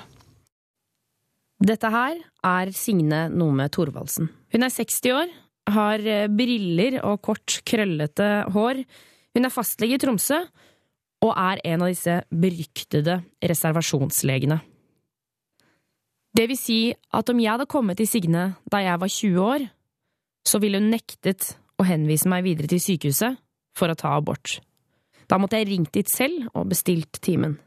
Dette 1.66 1.90
her 1.92 2.20
er 2.44 2.72
Signe 2.76 3.26
Nome 3.32 3.70
Thorvaldsen. 3.72 4.28
Hun 4.52 4.68
er 4.68 4.74
60 4.74 5.16
år, 5.16 5.32
har 5.72 6.04
briller 6.36 7.00
og 7.08 7.22
kort, 7.26 7.62
krøllete 7.66 8.30
hår. 8.54 8.84
Hun 9.36 9.48
er 9.48 9.54
fastlege 9.54 9.98
i 9.98 10.02
Tromsø 10.04 10.44
og 11.26 11.32
er 11.32 11.62
en 11.66 11.86
av 11.86 11.90
disse 11.90 12.20
beryktede 12.30 13.22
reservasjonslegene. 13.42 14.60
Det 16.36 16.46
vil 16.52 16.60
si 16.60 16.80
at 17.16 17.32
om 17.32 17.40
jeg 17.40 17.54
hadde 17.54 17.72
kommet 17.72 17.98
til 18.02 18.10
Signe 18.10 18.50
da 18.72 18.82
jeg 18.84 19.02
var 19.02 19.12
20 19.12 19.46
år, 19.46 19.68
så 20.46 20.60
ville 20.62 20.82
hun 20.82 20.92
nektet 20.94 21.56
å 21.80 21.86
henvise 21.88 22.30
meg 22.32 22.46
videre 22.48 22.70
til 22.72 22.82
sykehuset 22.84 23.38
for 23.76 23.92
å 23.92 24.00
ta 24.00 24.16
abort. 24.16 24.60
Da 25.28 25.40
måtte 25.42 25.60
jeg 25.60 25.70
ringt 25.72 25.94
dit 25.96 26.10
selv 26.10 26.50
og 26.54 26.70
bestilt 26.72 27.20
timen. 27.26 27.58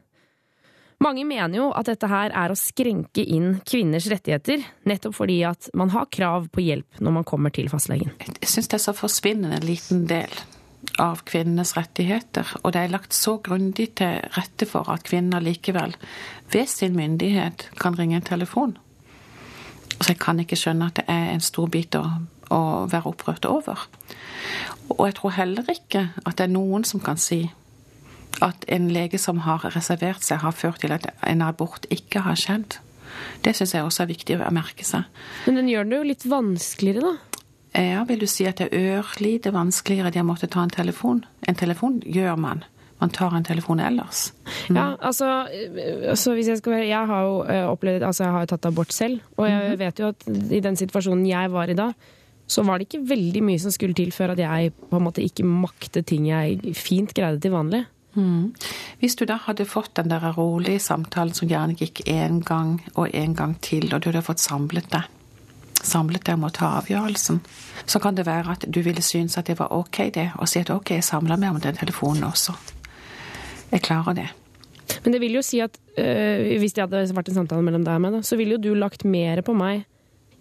Mange 0.99 1.23
mener 1.23 1.61
jo 1.61 1.69
at 1.71 1.87
dette 1.87 2.09
her 2.11 2.33
er 2.35 2.51
å 2.51 2.59
skrenke 2.59 3.23
inn 3.23 3.61
kvinners 3.67 4.09
rettigheter, 4.11 4.65
nettopp 4.89 5.15
fordi 5.15 5.37
at 5.47 5.69
man 5.79 5.93
har 5.93 6.09
krav 6.11 6.49
på 6.51 6.63
hjelp 6.65 6.99
når 6.99 7.15
man 7.15 7.27
kommer 7.27 7.53
til 7.55 7.69
fastlegen. 7.71 8.11
Jeg 8.19 8.51
syns 8.51 8.67
det 8.67 8.79
er 8.81 8.83
så 8.83 8.95
forsvinnende 8.97 9.61
liten 9.63 10.03
del 10.09 10.33
av 10.99 11.23
kvinnenes 11.27 11.71
rettigheter, 11.77 12.51
og 12.63 12.75
det 12.75 12.83
er 12.83 12.91
lagt 12.91 13.15
så 13.15 13.37
grundig 13.43 13.93
til 13.99 14.19
rette 14.35 14.67
for 14.67 14.91
at 14.91 15.07
kvinner 15.07 15.43
likevel 15.43 15.95
ved 16.51 16.67
sin 16.71 16.99
myndighet 16.99 17.69
kan 17.79 17.95
ringe 17.95 18.19
en 18.19 18.27
telefon. 18.27 18.75
Så 19.99 20.13
jeg 20.13 20.19
kan 20.19 20.39
ikke 20.39 20.59
skjønne 20.59 20.91
at 20.91 20.99
det 20.99 21.07
er 21.11 21.31
en 21.33 21.43
stor 21.43 21.71
bit 21.71 21.95
å, 21.99 22.03
å 22.53 22.87
være 22.91 23.11
opprørt 23.11 23.45
over. 23.49 23.87
Og 24.89 25.05
jeg 25.07 25.17
tror 25.19 25.35
heller 25.37 25.69
ikke 25.71 26.09
at 26.25 26.37
det 26.37 26.47
er 26.47 26.53
noen 26.53 26.85
som 26.87 27.01
kan 27.03 27.19
si 27.21 27.45
at 28.45 28.63
en 28.71 28.87
lege 28.93 29.19
som 29.19 29.41
har 29.43 29.65
reservert 29.73 30.23
seg, 30.23 30.41
har 30.43 30.55
ført 30.55 30.81
til 30.83 30.93
at 30.95 31.09
en 31.27 31.41
abort 31.43 31.85
ikke 31.93 32.23
har 32.25 32.37
skjedd. 32.39 32.79
Det 33.43 33.55
syns 33.57 33.73
jeg 33.75 33.83
også 33.83 34.05
er 34.05 34.11
viktig 34.13 34.37
å 34.39 34.51
merke 34.53 34.85
seg. 34.87 35.07
Men 35.47 35.59
den 35.59 35.71
gjør 35.71 35.89
det 35.89 35.97
jo 35.97 36.09
litt 36.11 36.25
vanskeligere, 36.29 37.09
da? 37.09 37.41
Ja, 37.79 38.03
vil 38.09 38.23
du 38.23 38.27
si 38.29 38.47
at 38.49 38.57
det 38.57 38.69
er 38.71 38.97
ørlite 38.97 39.51
vanskeligere 39.53 40.11
de 40.13 40.21
har 40.21 40.27
måttet 40.27 40.53
ta 40.55 40.63
en 40.65 40.73
telefon? 40.73 41.23
En 41.47 41.57
telefon 41.57 41.99
gjør 42.05 42.39
man. 42.39 42.63
Man 42.99 43.11
tar 43.15 43.35
en 43.35 43.45
telefon 43.47 43.79
ellers. 43.79 44.33
Mm. 44.67 44.75
Ja, 44.75 44.87
altså, 44.99 45.27
altså, 46.11 46.33
hvis 46.35 46.49
jeg 46.51 46.57
skal 46.59 46.73
være 46.73 46.87
Jeg 46.87 47.07
har 47.07 47.21
jo 47.23 47.35
opplevd 47.71 48.03
Altså, 48.03 48.23
jeg 48.23 48.33
har 48.33 48.43
jo 48.43 48.49
tatt 48.51 48.65
abort 48.65 48.93
selv, 48.93 49.21
og 49.37 49.49
jeg 49.49 49.61
-hmm. 49.71 49.77
vet 49.77 49.99
jo 49.99 50.07
at 50.07 50.27
i 50.51 50.59
den 50.59 50.75
situasjonen 50.75 51.27
jeg 51.27 51.51
var 51.51 51.69
i 51.69 51.73
da, 51.73 51.93
så 52.49 52.63
var 52.65 52.79
det 52.79 52.87
ikke 52.89 53.05
veldig 53.11 53.43
mye 53.45 53.61
som 53.61 53.73
skulle 53.73 53.97
til 53.97 54.11
før 54.15 54.33
at 54.33 54.41
jeg 54.41 54.73
på 54.89 54.97
en 54.97 55.05
måte 55.05 55.21
ikke 55.21 55.45
maktet 55.45 56.07
ting 56.09 56.25
jeg 56.31 56.73
fint 56.77 57.13
greide 57.13 57.41
til 57.43 57.53
vanlig. 57.53 57.83
Mm. 58.17 58.55
Hvis 58.99 59.15
du 59.19 59.25
da 59.29 59.37
hadde 59.45 59.67
fått 59.69 59.93
den 59.99 60.09
der 60.09 60.25
rolige 60.33 60.81
samtalen 60.81 61.35
som 61.37 61.49
gjerne 61.49 61.77
gikk 61.77 62.01
én 62.09 62.41
gang 62.45 62.79
og 62.95 63.13
en 63.13 63.35
gang 63.37 63.53
til, 63.61 63.85
og 63.93 64.01
du 64.01 64.09
hadde 64.09 64.25
fått 64.25 64.41
samlet 64.41 64.89
deg, 64.89 65.05
samlet 65.85 66.25
deg 66.25 66.39
om 66.39 66.47
å 66.49 66.53
ta 66.53 66.73
avgjørelsen, 66.79 67.39
så 67.85 68.01
kan 68.01 68.17
det 68.17 68.25
være 68.27 68.57
at 68.57 68.65
du 68.67 68.81
ville 68.85 69.03
synes 69.05 69.37
at 69.37 69.47
det 69.47 69.59
var 69.61 69.71
ok, 69.75 70.01
det, 70.15 70.31
og 70.41 70.49
si 70.49 70.63
at 70.63 70.73
ok, 70.73 70.95
jeg 70.97 71.05
samler 71.05 71.39
meg 71.39 71.53
om 71.53 71.61
den 71.63 71.77
telefonen 71.77 72.25
også. 72.27 72.57
Jeg 73.69 73.85
klarer 73.85 74.17
det. 74.17 74.27
Men 75.05 75.13
det 75.13 75.21
vil 75.21 75.37
jo 75.37 75.45
si 75.45 75.61
at 75.61 75.77
øh, 76.01 76.57
hvis 76.57 76.73
det 76.73 76.87
hadde 76.87 77.05
vært 77.13 77.29
en 77.29 77.43
samtale 77.43 77.61
mellom 77.61 77.85
deg 77.85 77.99
og 77.99 78.03
meg, 78.07 78.19
så 78.25 78.39
ville 78.39 78.57
jo 78.57 78.63
du 78.63 78.73
lagt 78.73 79.05
mer 79.05 79.43
på 79.45 79.53
meg 79.53 79.85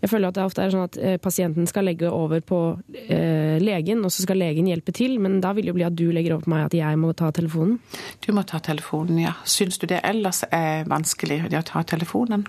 jeg 0.00 0.10
føler 0.12 0.30
at 0.30 0.38
det 0.38 0.44
ofte 0.46 0.62
er 0.62 0.72
sånn 0.72 0.86
at 0.86 0.98
eh, 1.02 1.16
pasienten 1.22 1.66
skal 1.70 1.88
legge 1.88 2.10
over 2.12 2.42
på 2.46 2.60
eh, 2.94 3.58
legen, 3.62 4.04
og 4.06 4.14
så 4.14 4.24
skal 4.24 4.38
legen 4.38 4.68
hjelpe 4.70 4.94
til, 4.94 5.18
men 5.22 5.40
da 5.42 5.52
vil 5.56 5.66
det 5.66 5.72
jo 5.72 5.78
bli 5.80 5.86
at 5.88 5.98
du 5.98 6.06
legger 6.14 6.36
over 6.36 6.46
på 6.46 6.54
meg 6.54 6.68
at 6.68 6.78
jeg 6.78 7.00
må 7.02 7.12
ta 7.18 7.32
telefonen. 7.34 7.78
Du 8.24 8.30
må 8.36 8.46
ta 8.46 8.62
telefonen, 8.62 9.18
ja. 9.24 9.34
Syns 9.48 9.80
du 9.82 9.88
det 9.90 10.00
ellers 10.06 10.44
er 10.50 10.86
vanskelig, 10.90 11.44
det 11.50 11.62
å 11.62 11.66
ta 11.66 11.82
telefonen? 11.86 12.46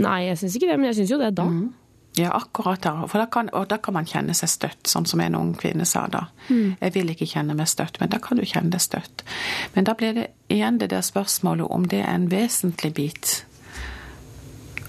Nei, 0.00 0.28
jeg 0.28 0.40
syns 0.40 0.56
ikke 0.56 0.70
det, 0.70 0.78
men 0.78 0.92
jeg 0.92 1.02
syns 1.02 1.14
jo 1.14 1.20
det 1.20 1.34
da. 1.36 1.48
Mm. 1.50 1.70
Ja, 2.14 2.30
akkurat 2.36 2.82
da. 2.84 3.06
For 3.08 3.22
da 3.22 3.26
kan, 3.32 3.48
og 3.56 3.70
da 3.70 3.78
kan 3.80 3.96
man 3.96 4.08
kjenne 4.08 4.34
seg 4.36 4.50
støtt, 4.52 4.82
sånn 4.88 5.06
som 5.08 5.20
en 5.24 5.36
ung 5.36 5.54
kvinne 5.58 5.86
sa 5.88 6.04
da. 6.12 6.26
Mm. 6.52 6.74
Jeg 6.76 6.94
vil 6.96 7.12
ikke 7.14 7.28
kjenne 7.30 7.56
meg 7.56 7.70
støtt, 7.72 7.96
men 8.02 8.12
da 8.12 8.20
kan 8.22 8.38
du 8.38 8.44
kjenne 8.44 8.74
deg 8.74 8.84
støtt. 8.84 9.24
Men 9.74 9.88
da 9.88 9.96
blir 9.96 10.12
det 10.18 10.26
igjen 10.52 10.78
det 10.82 10.90
der 10.92 11.04
spørsmålet 11.04 11.72
om 11.72 11.88
det 11.88 12.02
er 12.04 12.12
en 12.12 12.28
vesentlig 12.32 12.92
bit 12.98 13.32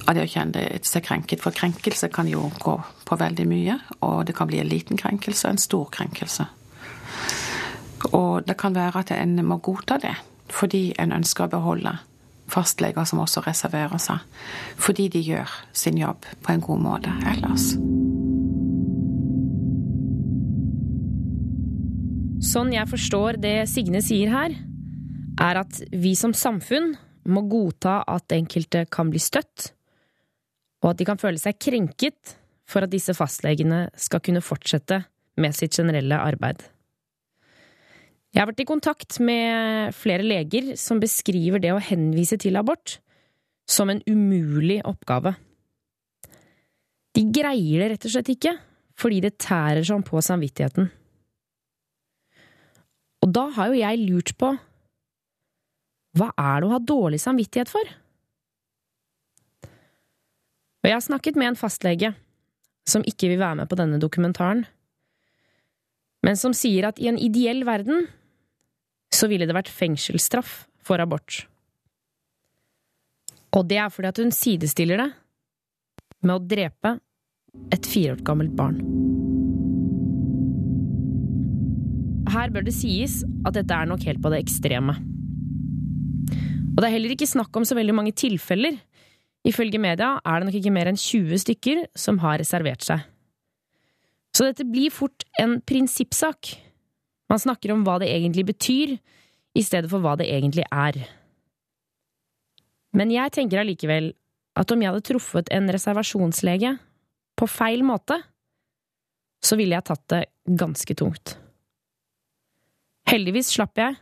av 0.07 0.15
det 0.15 0.25
å 0.25 0.29
kjenne 0.29 0.65
seg 0.83 1.05
krenket. 1.05 1.41
For 1.43 1.55
krenkelse 1.55 2.09
kan 2.13 2.29
jo 2.29 2.49
gå 2.63 2.75
på 3.07 3.17
veldig 3.19 3.47
mye, 3.49 3.77
og 4.05 4.25
det 4.27 4.35
kan 4.37 4.49
bli 4.49 4.59
en 4.63 4.71
liten 4.71 4.99
krenkelse 4.99 5.49
en 5.49 5.61
stor 5.61 5.89
krenkelse. 5.93 6.47
Og 8.11 8.43
det 8.47 8.57
kan 8.59 8.75
være 8.75 9.03
at 9.03 9.13
en 9.15 9.37
må 9.47 9.61
godta 9.63 9.99
det 10.01 10.15
fordi 10.53 10.91
en 10.99 11.15
ønsker 11.15 11.47
å 11.47 11.49
beholde 11.49 11.93
fastleger 12.51 13.07
som 13.09 13.21
også 13.23 13.41
reserverer 13.47 14.01
seg. 14.01 14.21
Fordi 14.77 15.07
de 15.09 15.21
gjør 15.23 15.49
sin 15.73 15.97
jobb 15.97 16.27
på 16.43 16.53
en 16.53 16.61
god 16.61 16.83
måte 16.83 17.13
ellers. 17.31 17.71
Sånn 22.43 22.73
jeg 22.75 22.91
forstår 22.91 23.39
det 23.41 23.55
Signe 23.71 24.03
sier 24.03 24.29
her, 24.33 24.57
er 25.41 25.61
at 25.63 25.79
vi 25.89 26.11
som 26.19 26.35
samfunn 26.37 26.91
må 27.31 27.45
godta 27.49 28.01
at 28.05 28.35
enkelte 28.35 28.83
kan 28.91 29.09
bli 29.09 29.21
støtt, 29.23 29.71
og 30.83 30.91
at 30.91 30.99
de 30.99 31.07
kan 31.07 31.19
føle 31.19 31.39
seg 31.39 31.59
krenket 31.61 32.35
for 32.69 32.85
at 32.85 32.91
disse 32.91 33.15
fastlegene 33.15 33.87
skal 33.99 34.21
kunne 34.23 34.43
fortsette 34.43 35.01
med 35.39 35.55
sitt 35.55 35.75
generelle 35.75 36.19
arbeid. 36.19 36.61
Jeg 38.33 38.41
har 38.41 38.49
vært 38.49 38.63
i 38.63 38.67
kontakt 38.67 39.19
med 39.21 39.93
flere 39.95 40.25
leger 40.25 40.73
som 40.79 41.01
beskriver 41.01 41.61
det 41.61 41.71
å 41.73 41.81
henvise 41.81 42.37
til 42.41 42.57
abort 42.57 42.97
som 43.69 43.91
en 43.93 44.01
umulig 44.09 44.81
oppgave. 44.89 45.35
De 47.13 47.23
greier 47.29 47.83
det 47.83 47.91
rett 47.93 48.07
og 48.09 48.15
slett 48.15 48.31
ikke, 48.33 48.55
fordi 48.97 49.21
det 49.23 49.37
tærer 49.41 49.85
sånn 49.85 50.05
på 50.05 50.21
samvittigheten. 50.25 50.89
Og 53.23 53.31
da 53.31 53.47
har 53.55 53.69
jo 53.69 53.79
jeg 53.79 54.01
lurt 54.03 54.33
på 54.35 54.49
hva 56.17 56.29
er 56.37 56.61
det 56.61 56.67
å 56.67 56.73
ha 56.73 56.81
dårlig 56.81 57.21
samvittighet 57.21 57.71
for? 57.71 57.93
Og 60.83 60.89
jeg 60.89 60.97
har 60.97 61.05
snakket 61.05 61.39
med 61.39 61.53
en 61.53 61.59
fastlege 61.59 62.11
som 62.87 63.05
ikke 63.07 63.29
vil 63.31 63.39
være 63.39 63.61
med 63.61 63.69
på 63.71 63.77
denne 63.79 63.99
dokumentaren, 64.03 64.65
men 66.23 66.39
som 66.39 66.55
sier 66.55 66.89
at 66.89 66.99
i 66.99 67.07
en 67.11 67.19
ideell 67.19 67.63
verden 67.67 68.07
så 69.13 69.29
ville 69.31 69.47
det 69.47 69.55
vært 69.55 69.71
fengselsstraff 69.71 70.65
for 70.83 70.99
abort. 70.99 71.45
Og 73.53 73.67
det 73.69 73.79
er 73.79 73.91
fordi 73.93 74.09
at 74.09 74.19
hun 74.19 74.33
sidestiller 74.35 74.99
det 74.99 75.09
med 76.23 76.35
å 76.35 76.43
drepe 76.43 76.97
et 77.75 77.87
fire 77.87 78.15
år 78.15 78.23
gammelt 78.25 78.55
barn. 78.57 78.79
Her 82.33 82.49
bør 82.49 82.65
det 82.65 82.73
sies 82.75 83.21
at 83.45 83.55
dette 83.55 83.75
er 83.75 83.87
nok 83.87 84.03
helt 84.07 84.23
på 84.23 84.31
det 84.33 84.41
ekstreme. 84.41 84.95
Og 86.73 86.79
det 86.81 86.87
er 86.87 86.95
heller 86.95 87.13
ikke 87.13 87.29
snakk 87.29 87.53
om 87.55 87.67
så 87.67 87.77
veldig 87.77 87.93
mange 87.95 88.15
tilfeller 88.17 88.79
Ifølge 89.47 89.79
media 89.81 90.15
er 90.23 90.39
det 90.39 90.47
nok 90.47 90.57
ikke 90.59 90.73
mer 90.73 90.89
enn 90.91 90.99
20 90.99 91.41
stykker 91.43 91.83
som 91.99 92.21
har 92.23 92.39
reservert 92.39 92.85
seg. 92.85 93.03
Så 94.33 94.47
dette 94.47 94.65
blir 94.65 94.93
fort 94.93 95.25
en 95.41 95.59
prinsippsak. 95.61 96.55
Man 97.29 97.41
snakker 97.41 97.73
om 97.73 97.83
hva 97.85 97.99
det 98.01 98.09
egentlig 98.13 98.47
betyr, 98.49 98.95
i 99.53 99.61
stedet 99.61 99.91
for 99.91 100.01
hva 100.01 100.15
det 100.17 100.25
egentlig 100.33 100.63
er. 100.73 100.97
Men 102.97 103.11
jeg 103.13 103.33
tenker 103.35 103.61
allikevel 103.61 104.11
at 104.57 104.71
om 104.73 104.81
jeg 104.81 104.89
hadde 104.89 105.05
truffet 105.05 105.51
en 105.53 105.69
reservasjonslege 105.73 106.75
på 107.37 107.49
feil 107.49 107.85
måte, 107.85 108.17
så 109.43 109.57
ville 109.59 109.75
jeg 109.75 109.85
tatt 109.89 110.03
det 110.13 110.23
ganske 110.57 110.95
tungt. 110.97 111.35
Heldigvis 113.09 113.51
slapp 113.53 113.77
jeg, 113.77 113.97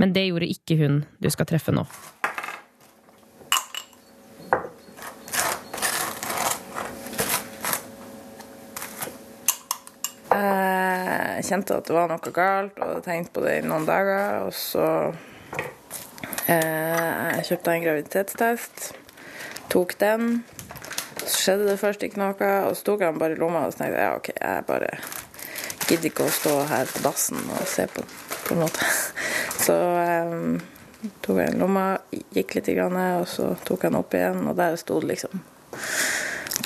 men 0.00 0.12
det 0.12 0.28
gjorde 0.28 0.48
ikke 0.52 0.76
hun 0.80 1.00
du 1.20 1.28
skal 1.32 1.48
treffe 1.48 1.74
nå. 1.74 1.84
Jeg 11.46 11.52
kjente 11.60 11.76
at 11.78 11.86
det 11.86 11.94
var 11.94 12.08
noe 12.10 12.30
galt, 12.34 12.78
og 12.82 13.04
tenkte 13.04 13.36
på 13.36 13.42
det 13.44 13.52
i 13.60 13.62
noen 13.62 13.84
dager. 13.86 14.48
Og 14.48 14.54
så 14.58 14.86
eh, 16.50 17.36
kjøpte 17.46 17.70
jeg 17.70 17.78
en 17.78 17.84
graviditetstest, 17.84 18.88
tok 19.70 19.94
den. 20.00 20.40
Så 21.20 21.36
skjedde 21.36 21.68
det 21.68 21.76
først 21.78 22.02
ikke 22.02 22.18
noe, 22.18 22.48
og 22.66 22.74
så 22.74 22.88
tok 22.88 23.04
jeg 23.04 23.14
den 23.14 23.20
bare 23.22 23.36
i 23.36 23.38
lomma 23.38 23.62
og 23.68 23.76
så 23.76 23.84
tenkte 23.84 23.94
jeg, 23.94 24.08
ja, 24.08 24.16
OK, 24.18 24.30
jeg 24.34 24.64
bare 24.66 24.90
gidder 25.86 26.08
ikke 26.10 26.26
å 26.26 26.34
stå 26.34 26.56
her 26.72 26.90
på 26.90 27.04
dassen 27.06 27.38
og 27.44 27.62
se 27.70 27.86
på 27.94 28.02
den, 28.02 28.18
på 28.48 28.56
en 28.56 28.62
måte. 28.64 28.90
Så 29.68 29.76
eh, 30.02 30.34
tok 31.22 31.38
jeg 31.44 31.52
den 31.52 31.60
i 31.60 31.62
lomma, 31.62 31.84
gikk 32.34 32.56
litt, 32.58 32.72
grann, 32.74 32.98
og 33.20 33.30
så 33.30 33.52
tok 33.62 33.86
jeg 33.86 33.94
den 33.94 34.00
opp 34.02 34.18
igjen, 34.18 34.42
og 34.50 34.58
der 34.58 34.74
sto 34.82 34.98
det 34.98 35.14
liksom 35.14 35.46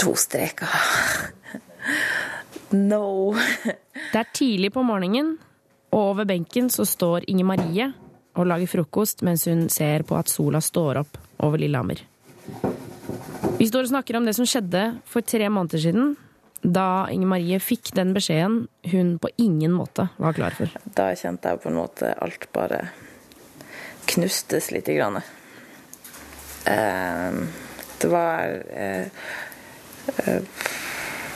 to 0.00 0.16
streker. 0.16 0.80
No. 2.72 3.34
det 4.12 4.18
er 4.20 4.30
tidlig 4.34 4.70
på 4.74 4.84
morgenen, 4.86 5.34
og 5.90 6.12
over 6.12 6.28
benken 6.28 6.70
så 6.70 6.86
står 6.86 7.26
Inger 7.30 7.48
Marie 7.48 7.90
og 8.38 8.46
lager 8.46 8.70
frokost 8.70 9.24
mens 9.26 9.48
hun 9.50 9.66
ser 9.72 10.04
på 10.06 10.14
at 10.18 10.30
sola 10.30 10.60
står 10.62 11.02
opp 11.02 11.18
over 11.42 11.58
Lillehammer. 11.58 12.04
Vi 13.58 13.66
står 13.68 13.88
og 13.88 13.90
snakker 13.90 14.16
om 14.16 14.28
det 14.28 14.36
som 14.38 14.46
skjedde 14.48 14.84
for 15.08 15.26
tre 15.26 15.48
måneder 15.52 15.82
siden, 15.82 16.14
da 16.60 17.08
Inger 17.10 17.28
Marie 17.32 17.58
fikk 17.60 17.90
den 17.96 18.14
beskjeden 18.14 18.62
hun 18.92 19.14
på 19.20 19.32
ingen 19.40 19.72
måte 19.74 20.06
var 20.20 20.36
klar 20.36 20.56
for. 20.56 20.70
Da 20.84 21.10
kjente 21.18 21.50
jeg 21.50 21.62
på 21.62 21.70
en 21.72 21.78
måte 21.80 22.12
alt 22.20 22.46
bare 22.54 22.84
knustes 24.10 24.70
lite 24.74 24.94
grann. 24.94 25.20
Uh, 26.68 27.42
det 28.00 28.10
var 28.12 28.54
uh, 28.70 29.06
uh, 30.28 30.42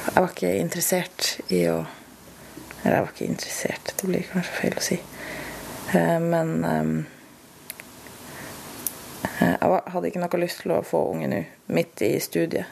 jeg 0.04 0.20
var 0.20 0.32
ikke 0.32 0.54
interessert 0.60 1.28
i 1.52 1.64
å 1.72 1.82
Eller 2.84 2.98
jeg 2.98 3.04
var 3.06 3.12
ikke 3.14 3.26
interessert, 3.30 3.92
det 3.96 4.08
blir 4.10 4.26
kanskje 4.28 4.56
feil 4.58 4.74
å 4.76 4.82
si. 4.84 4.96
Eh, 5.96 6.18
men 6.20 6.50
ehm, 6.68 6.98
eh, 9.40 9.54
jeg 9.54 9.78
hadde 9.94 10.10
ikke 10.10 10.20
noe 10.20 10.40
lyst 10.42 10.60
til 10.60 10.74
å 10.76 10.82
få 10.84 11.00
unge 11.14 11.30
nå, 11.32 11.38
midt 11.72 12.04
i 12.04 12.10
studiet. 12.20 12.68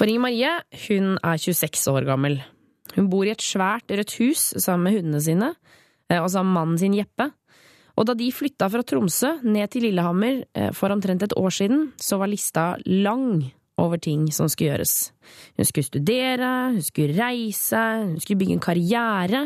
For 0.00 0.08
Inger 0.08 0.24
Marie 0.24 0.54
hun 0.86 1.12
er 1.18 1.44
26 1.44 1.84
år 1.92 2.08
gammel. 2.08 2.38
Hun 2.94 3.12
bor 3.12 3.28
i 3.28 3.34
et 3.34 3.44
svært 3.44 3.92
rødt 3.92 4.16
hus 4.22 4.46
sammen 4.56 4.88
med 4.88 4.96
hundene 4.96 5.20
sine, 5.28 5.52
eh, 6.08 6.22
og 6.22 6.32
sammen 6.32 6.54
med 6.54 6.60
mannen 6.62 6.80
sin 6.80 6.96
Jeppe. 6.96 7.28
Og 8.00 8.08
da 8.08 8.16
de 8.16 8.32
flytta 8.32 8.70
fra 8.72 8.80
Tromsø 8.80 9.36
ned 9.44 9.74
til 9.74 9.90
Lillehammer 9.90 10.46
for 10.72 10.88
omtrent 10.88 11.26
et 11.26 11.36
år 11.36 11.52
siden, 11.52 11.90
så 12.00 12.16
var 12.16 12.32
lista 12.32 12.70
lang 12.88 13.42
over 13.80 14.00
ting 14.02 14.28
som 14.32 14.48
skulle 14.50 14.74
gjøres. 14.74 14.96
Hun 15.56 15.68
skulle 15.68 15.88
studere, 15.88 16.50
hun 16.74 16.82
skulle 16.84 17.16
reise, 17.16 17.84
hun 18.04 18.18
skulle 18.20 18.42
bygge 18.42 18.58
en 18.58 18.64
karriere. 18.64 19.44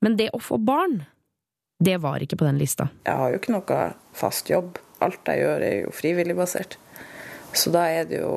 Men 0.00 0.16
det 0.16 0.30
å 0.36 0.40
få 0.42 0.60
barn, 0.62 1.02
det 1.80 1.98
var 2.04 2.22
ikke 2.22 2.38
på 2.40 2.48
den 2.48 2.60
lista. 2.60 2.90
Jeg 3.06 3.16
har 3.16 3.32
jo 3.32 3.40
ikke 3.40 3.56
noe 3.56 3.80
fast 4.16 4.50
jobb. 4.52 4.78
Alt 5.00 5.28
jeg 5.28 5.42
gjør, 5.42 5.64
er 5.64 5.76
jo 5.86 5.94
frivilligbasert. 5.96 6.76
Så 7.56 7.72
da 7.74 7.86
er 7.88 8.06
det 8.08 8.20
jo 8.20 8.34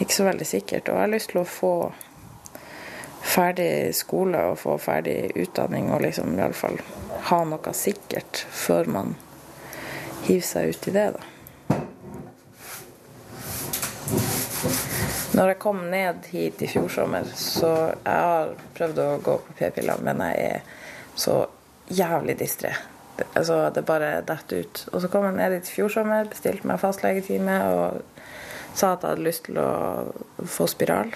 ikke 0.00 0.14
så 0.14 0.28
veldig 0.28 0.46
sikkert. 0.46 0.88
Og 0.88 0.96
jeg 0.96 1.06
har 1.06 1.12
lyst 1.14 1.32
til 1.32 1.42
å 1.42 1.48
få 1.48 1.74
ferdig 3.20 3.94
skole 3.96 4.40
og 4.50 4.58
få 4.60 4.76
ferdig 4.80 5.32
utdanning 5.38 5.90
og 5.92 6.04
liksom 6.04 6.38
iallfall 6.38 6.78
ha 7.28 7.40
noe 7.48 7.74
sikkert 7.76 8.44
før 8.48 8.88
man 8.90 9.12
hiver 10.26 10.46
seg 10.46 10.72
ut 10.72 10.88
i 10.88 10.94
det, 10.96 11.06
da. 11.16 11.29
Når 15.30 15.52
jeg 15.52 15.58
kom 15.62 15.84
ned 15.92 16.26
hit 16.32 16.62
i 16.62 16.68
fjor 16.70 16.88
sommer, 16.90 17.26
så 17.38 17.70
jeg 17.92 18.14
har 18.14 18.54
prøvd 18.74 18.98
å 18.98 19.08
gå 19.22 19.36
på 19.46 19.56
p-piller, 19.60 20.00
men 20.02 20.22
jeg 20.26 20.46
er 20.56 20.64
så 21.14 21.36
jævlig 21.86 22.34
distré. 22.40 22.72
Det, 23.16 23.28
altså, 23.38 23.60
det 23.74 23.84
bare 23.86 24.24
detter 24.26 24.64
ut. 24.64 24.84
Og 24.90 25.04
så 25.04 25.10
kom 25.12 25.28
jeg 25.28 25.36
ned 25.38 25.54
hit 25.54 25.70
i 25.70 25.76
fjor 25.76 25.92
sommer, 25.94 26.26
bestilte 26.30 26.66
meg 26.66 26.82
fastlegetime 26.82 27.58
og 27.76 28.00
sa 28.74 28.94
at 28.94 29.04
jeg 29.04 29.12
hadde 29.12 29.26
lyst 29.26 29.46
til 29.46 29.60
å 29.62 29.70
få 30.50 30.66
spiral. 30.70 31.14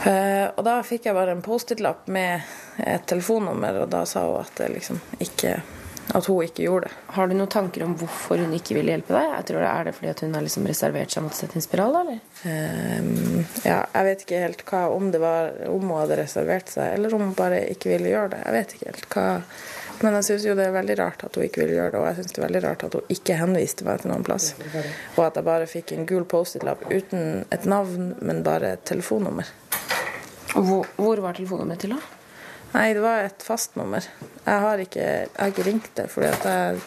Uh, 0.00 0.48
og 0.56 0.64
da 0.64 0.78
fikk 0.86 1.10
jeg 1.10 1.16
bare 1.16 1.34
en 1.36 1.44
Post-It-lapp 1.44 2.08
med 2.08 2.40
et 2.80 3.04
telefonnummer, 3.10 3.82
og 3.82 3.92
da 3.92 4.06
sa 4.08 4.24
hun 4.24 4.40
at 4.40 4.54
det 4.56 4.70
liksom 4.78 5.00
ikke 5.20 5.58
at 6.14 6.26
hun 6.26 6.44
ikke 6.44 6.64
gjorde 6.64 6.88
det. 6.88 6.98
Har 7.16 7.28
du 7.28 7.34
noen 7.36 7.50
tanker 7.52 7.84
om 7.86 7.96
hvorfor 7.98 8.40
hun 8.42 8.54
ikke 8.56 8.76
ville 8.78 8.94
hjelpe 8.94 9.14
deg? 9.14 9.28
Jeg 9.36 9.48
tror 9.50 9.62
det 9.62 9.70
Er 9.70 9.88
det 9.88 9.96
fordi 9.96 10.14
hun 10.26 10.38
har 10.38 10.46
liksom 10.46 10.68
reservert 10.70 11.14
seg 11.14 11.26
mot 11.26 11.34
å 11.34 11.38
sette 11.38 11.58
inn 11.58 11.66
spiral? 11.66 11.98
eller? 12.00 12.22
Um, 12.44 13.44
ja, 13.64 13.82
jeg 13.94 14.08
vet 14.08 14.24
ikke 14.24 14.44
helt 14.44 14.64
hva, 14.70 14.86
om 14.94 15.10
det 15.14 15.20
var 15.22 15.52
om 15.70 15.84
hun 15.86 15.98
hadde 16.00 16.22
reservert 16.22 16.72
seg, 16.72 16.96
eller 16.96 17.14
om 17.14 17.28
hun 17.28 17.36
bare 17.38 17.62
ikke 17.74 17.92
ville 17.94 18.10
gjøre 18.12 18.34
det. 18.34 18.42
Jeg 18.46 18.58
vet 18.58 18.74
ikke 18.76 18.90
helt 18.92 19.08
hva 19.14 19.28
men 20.00 20.14
jeg 20.16 20.24
syns 20.30 20.44
jo 20.48 20.54
det 20.56 20.64
er 20.64 20.72
veldig 20.72 20.94
rart 20.96 21.22
at 21.26 21.34
hun 21.36 21.44
ikke 21.44 21.60
ville 21.60 21.74
gjøre 21.76 21.92
det, 21.92 21.98
og 22.00 22.06
jeg 22.08 22.16
syns 22.18 22.32
det 22.32 22.40
er 22.40 22.46
veldig 22.46 22.62
rart 22.64 22.84
at 22.86 22.94
hun 22.96 23.10
ikke 23.12 23.36
henviste 23.36 23.84
meg 23.84 24.00
til 24.00 24.12
noen 24.12 24.24
plass. 24.24 24.46
Og 25.18 25.24
at 25.26 25.36
jeg 25.36 25.46
bare 25.50 25.66
fikk 25.68 25.92
en 25.92 26.06
gul 26.08 26.24
Post-It-lapp 26.30 26.86
uten 26.88 27.42
et 27.52 27.66
navn, 27.68 28.14
men 28.24 28.40
bare 28.46 28.78
et 28.78 28.86
telefonnummer. 28.88 29.50
Hvor, 30.54 30.88
hvor 30.96 31.20
var 31.22 31.36
telefonnummeret 31.36 31.84
til, 31.84 31.92
da? 31.98 32.19
Nei, 32.70 32.92
det 32.94 33.02
var 33.02 33.24
et 33.26 33.42
fastnummer. 33.42 34.04
Jeg 34.44 34.64
har 34.64 34.82
ikke, 34.82 35.00
jeg 35.02 35.30
har 35.36 35.50
ikke 35.50 35.66
ringt 35.66 35.90
det, 35.98 36.06
fordi 36.10 36.26
at 36.30 36.44
jeg 36.50 36.80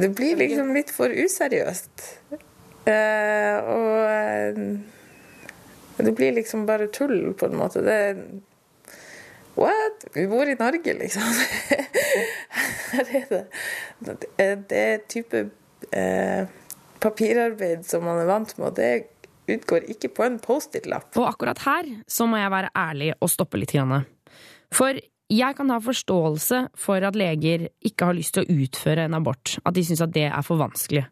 Det 0.00 0.10
blir 0.16 0.36
liksom 0.36 0.74
litt 0.74 0.90
for 0.92 1.12
useriøst. 1.12 2.06
Eh, 2.88 3.56
og 3.60 3.96
eh, 4.08 4.54
det 6.00 6.12
blir 6.16 6.32
liksom 6.36 6.66
bare 6.68 6.88
tull, 6.92 7.34
på 7.34 7.46
en 7.46 7.56
måte. 7.60 7.84
Det 7.84 8.00
What? 9.60 10.06
Vi 10.14 10.26
bor 10.30 10.48
i 10.48 10.56
Norge, 10.56 10.94
liksom. 10.94 11.22
Her 12.92 13.10
er 13.18 13.26
det 13.30 13.44
Det 14.70 14.78
er 14.78 15.02
type 15.08 15.42
eh, 15.92 16.46
papirarbeid 17.00 17.84
som 17.88 18.04
man 18.04 18.20
er 18.22 18.30
vant 18.30 18.56
med, 18.58 18.66
og 18.70 18.76
det 18.76 18.88
utgår 19.56 19.86
ikke 19.92 20.12
på 20.16 20.26
en 20.26 20.38
Post-It-lapp. 20.42 21.12
Og 21.18 21.28
akkurat 21.28 21.62
her 21.66 21.90
så 22.10 22.26
må 22.30 22.40
jeg 22.40 22.52
være 22.54 22.72
ærlig 22.76 23.12
og 23.18 23.32
stoppe 23.32 23.60
litt. 23.60 23.74
For 24.74 24.98
jeg 25.30 25.56
kan 25.56 25.70
ha 25.70 25.78
forståelse 25.82 26.64
for 26.78 27.06
at 27.06 27.18
leger 27.18 27.68
ikke 27.86 28.08
har 28.08 28.18
lyst 28.18 28.34
til 28.36 28.44
å 28.44 28.58
utføre 28.64 29.06
en 29.06 29.18
abort, 29.20 29.58
at 29.64 29.76
de 29.76 29.84
syns 29.86 30.02
at 30.02 30.14
det 30.14 30.26
er 30.30 30.46
for 30.46 30.60
vanskelig. 30.60 31.04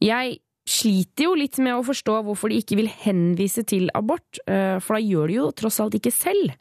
Jeg 0.00 0.38
sliter 0.70 1.26
jo 1.26 1.36
litt 1.38 1.58
med 1.62 1.74
å 1.74 1.84
forstå 1.86 2.20
hvorfor 2.26 2.52
de 2.52 2.60
ikke 2.60 2.78
vil 2.78 2.90
henvise 3.02 3.64
til 3.66 3.88
abort, 3.96 4.38
eh, 4.46 4.78
for 4.82 4.96
da 4.96 5.02
gjør 5.02 5.30
de 5.30 5.38
jo 5.40 5.48
tross 5.56 5.80
alt 5.82 5.96
ikke 5.98 6.12
selv. 6.14 6.54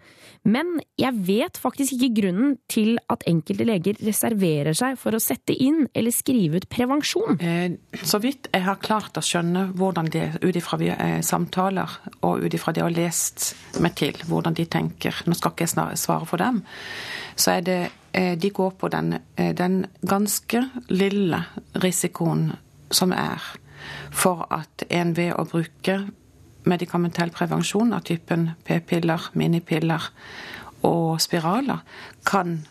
Men 0.50 0.80
jeg 0.98 1.14
vet 1.28 1.60
faktisk 1.60 1.98
ikke 1.98 2.22
grunnen 2.22 2.56
til 2.72 2.96
at 3.12 3.26
enkelte 3.30 3.68
leger 3.68 4.00
reserverer 4.08 4.78
seg 4.78 4.98
for 4.98 5.14
å 5.14 5.22
sette 5.22 5.54
inn 5.54 5.84
eller 5.94 6.16
skrive 6.16 6.62
ut 6.62 6.70
prevensjon. 6.72 7.38
Eh, 7.44 7.76
så 8.02 8.22
vidt 8.24 8.50
jeg 8.54 8.66
har 8.66 8.82
klart 8.82 9.20
å 9.20 9.26
skjønne 9.26 9.68
hvordan 9.78 10.10
det, 10.10 10.26
ut 10.42 10.58
ifra 10.58 10.80
eh, 10.96 11.20
samtaler 11.26 12.00
og 12.24 12.46
ut 12.46 12.54
ifra 12.54 12.74
det 12.74 12.82
jeg 12.82 12.88
har 12.88 12.98
lest 12.98 13.80
meg 13.84 13.98
til, 14.00 14.18
hvordan 14.26 14.58
de 14.58 14.66
tenker, 14.66 15.24
nå 15.28 15.38
skal 15.38 15.54
ikke 15.54 15.68
jeg 15.68 16.00
svare 16.00 16.26
for 16.26 16.42
dem, 16.42 16.64
så 17.36 17.60
er 17.60 17.66
det 17.66 17.80
de 18.10 18.50
går 18.50 18.72
på 18.82 18.88
den, 18.90 19.20
den 19.38 19.84
ganske 20.02 20.64
lille 20.90 21.44
risikoen 21.78 22.48
som 22.90 23.14
er 23.14 23.44
for 24.12 24.48
at 24.54 24.86
en 24.90 25.16
ved 25.18 25.34
å 25.36 25.46
bruke 25.50 26.00
medikamentell 26.70 27.32
prevensjon 27.32 27.94
av 27.96 28.04
typen 28.08 28.52
p-piller, 28.68 29.30
minipiller 29.34 30.10
og 30.86 31.20
spiraler 31.22 31.84
kan 32.28 32.62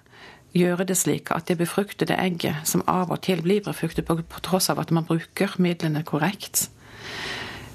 gjøre 0.56 0.86
det 0.88 0.96
slik 0.96 1.30
at 1.34 1.48
det 1.48 1.58
befruktede 1.60 2.16
egget, 2.16 2.64
som 2.64 2.82
av 2.88 3.12
og 3.12 3.22
til 3.26 3.42
blir 3.44 3.62
befruktet 3.64 4.06
på, 4.08 4.16
på 4.22 4.42
tross 4.44 4.70
av 4.72 4.80
at 4.80 4.92
man 4.94 5.06
bruker 5.08 5.56
midlene 5.58 6.04
korrekt, 6.08 6.68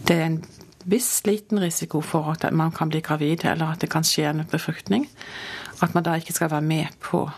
det 0.07 0.17
er 0.17 0.25
en 0.25 0.41
viss 0.89 1.21
liten 1.25 1.61
risiko 1.63 2.01
for 2.03 2.33
at 2.33 2.45
man 2.51 2.71
kan 2.71 2.89
bli 2.91 2.99
gravid, 2.99 3.45
eller 3.45 3.73
at 3.73 3.81
det 3.81 3.91
kan 3.93 4.03
skje 4.03 4.25
en 4.29 4.43
befruktning. 4.51 5.07
At 5.81 5.93
man 5.95 6.03
da 6.03 6.17
ikke 6.19 6.35
skal 6.35 6.51
være 6.51 6.65
med 6.65 6.97
på 6.99 7.29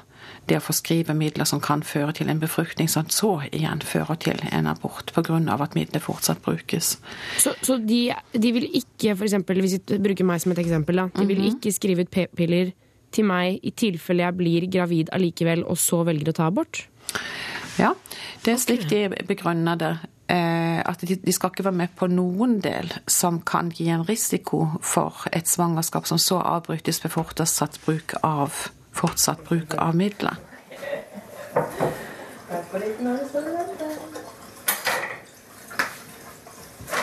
det 0.49 0.59
å 0.59 0.63
forskrive 0.63 1.15
midler 1.17 1.47
som 1.49 1.61
kan 1.63 1.83
føre 1.85 2.13
til 2.17 2.29
en 2.29 2.41
befruktning, 2.41 2.89
som 2.91 3.09
så 3.09 3.33
igjen 3.49 3.81
fører 3.85 4.19
til 4.21 4.41
en 4.51 4.69
abort 4.69 5.11
pga. 5.15 5.39
at 5.55 5.75
midler 5.75 6.03
fortsatt 6.03 6.41
brukes. 6.41 6.97
Så, 7.37 7.55
så 7.61 7.77
de, 7.77 8.13
de, 8.33 8.51
vil 8.51 8.69
ikke, 8.71 9.15
for 9.15 9.25
eksempel, 9.25 9.61
hvis 9.61 9.79
vi 9.79 9.99
bruker 9.99 10.25
meg 10.25 10.41
som 10.41 10.51
et 10.51 10.63
eksempel, 10.63 10.95
da, 10.95 11.09
de 11.15 11.25
vil 11.25 11.41
mhm. 11.41 11.55
ikke 11.55 11.73
skrive 11.73 12.05
ut 12.05 12.11
p-piller 12.11 12.73
til 13.15 13.25
meg 13.25 13.61
i 13.63 13.71
tilfelle 13.71 14.25
jeg 14.25 14.37
blir 14.37 14.67
gravid 14.71 15.13
allikevel, 15.15 15.63
og 15.65 15.79
så 15.79 16.03
velger 16.07 16.31
å 16.31 16.37
ta 16.37 16.49
abort? 16.51 16.85
Ja, 17.79 17.93
det 18.45 18.53
er 18.53 18.59
slik 18.61 18.85
de 18.91 19.07
begrunner 19.27 19.79
det. 19.79 19.95
Eh, 20.25 20.79
at 20.81 21.03
de, 21.05 21.19
de, 21.21 21.33
skal 21.33 21.51
ikke 21.51 21.67
være 21.67 21.77
med 21.83 21.91
på 21.99 22.07
noen 22.09 22.57
del 22.63 22.89
som 23.05 23.37
kan 23.45 23.67
gi 23.69 23.91
en 23.93 24.05
risiko 24.07 24.63
for 24.81 25.27
et 25.29 25.45
svangerskap 25.45 26.07
som 26.09 26.17
så 26.17 26.39
avbrytes 26.41 27.03
ved 27.03 27.13
fortsatt 27.13 27.77
bruk 27.83 28.15
av 28.25 28.71
fortsatt 28.95 29.43
bruk 29.47 29.75
av 29.81 29.95
midler. 29.95 30.35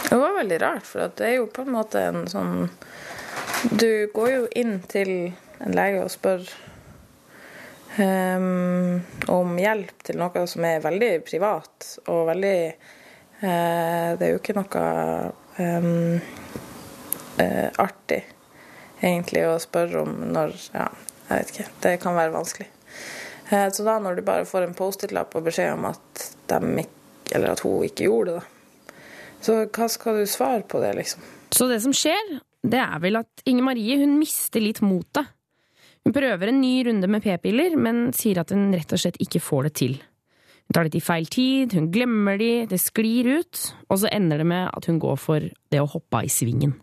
Det 0.08 0.16
var 0.16 0.34
veldig 0.36 0.62
rart, 0.62 0.86
for 0.86 1.12
det 1.16 1.26
er 1.26 1.38
jo 1.38 1.46
på 1.48 1.64
en 1.64 1.72
måte 1.72 2.02
en 2.04 2.26
sånn 2.28 2.66
Du 3.70 4.10
går 4.12 4.28
jo 4.32 4.42
inn 4.60 4.74
til 4.90 5.32
en 5.62 5.72
lege 5.76 6.02
og 6.02 6.10
spør 6.12 6.42
um, 7.96 9.00
om 9.32 9.54
hjelp 9.60 10.02
til 10.04 10.18
noe 10.20 10.42
som 10.50 10.66
er 10.68 10.82
veldig 10.84 11.12
privat 11.28 11.94
og 12.12 12.26
veldig 12.32 12.58
uh, 12.72 14.10
Det 14.18 14.26
er 14.26 14.32
jo 14.34 14.42
ikke 14.42 14.58
noe 14.58 14.84
um, 15.56 16.18
uh, 17.38 17.68
artig, 17.86 18.20
egentlig, 19.00 19.46
å 19.48 19.56
spørre 19.62 20.04
om 20.04 20.18
når 20.34 20.58
ja, 20.74 20.90
jeg 21.32 21.42
vet 21.42 21.52
ikke. 21.52 21.68
Det 21.84 21.98
kan 22.02 22.16
være 22.16 22.34
vanskelig. 22.34 22.68
Eh, 23.50 23.68
så 23.74 23.84
da 23.86 23.98
når 24.02 24.18
du 24.18 24.24
bare 24.26 24.48
får 24.48 24.66
en 24.66 24.76
Post-It-lapp 24.76 25.36
og 25.38 25.46
beskjed 25.48 25.74
om 25.74 25.88
at, 25.90 26.24
de, 26.48 26.86
at, 27.36 27.64
hun 27.64 27.84
ikke 27.86 28.08
gjorde 28.08 28.38
det, 28.38 28.46
så 29.42 29.58
hva 29.66 29.88
skal 29.90 30.20
du 30.20 30.30
svare 30.30 30.62
på 30.68 30.80
det, 30.82 30.94
liksom? 31.00 31.24
Så 31.52 31.66
det 31.68 31.80
som 31.84 31.94
skjer, 31.96 32.38
det 32.62 32.78
er 32.78 33.00
vel 33.02 33.18
at 33.20 33.42
Inger 33.50 33.66
Marie 33.66 33.98
hun 34.00 34.14
mister 34.20 34.62
litt 34.62 34.80
motet. 34.84 35.26
Hun 36.02 36.14
prøver 36.14 36.50
en 36.50 36.62
ny 36.62 36.76
runde 36.86 37.10
med 37.10 37.22
p-piller, 37.22 37.76
men 37.78 38.08
sier 38.16 38.40
at 38.42 38.50
hun 38.54 38.72
rett 38.74 38.94
og 38.94 39.02
slett 39.02 39.20
ikke 39.22 39.42
får 39.42 39.68
det 39.68 39.74
til. 39.78 39.98
Hun 40.66 40.76
tar 40.76 40.86
det 40.88 40.98
i 40.98 41.04
feil 41.04 41.26
tid, 41.30 41.74
hun 41.76 41.90
glemmer 41.94 42.38
de, 42.40 42.66
det 42.70 42.78
sklir 42.80 43.28
ut, 43.38 43.60
og 43.90 44.00
så 44.02 44.10
ender 44.14 44.42
det 44.42 44.46
med 44.50 44.70
at 44.70 44.86
hun 44.88 44.98
går 45.02 45.18
for 45.20 45.44
det 45.74 45.82
å 45.82 45.90
hoppe 45.90 46.22
av 46.22 46.26
i 46.26 46.32
svingen. 46.32 46.74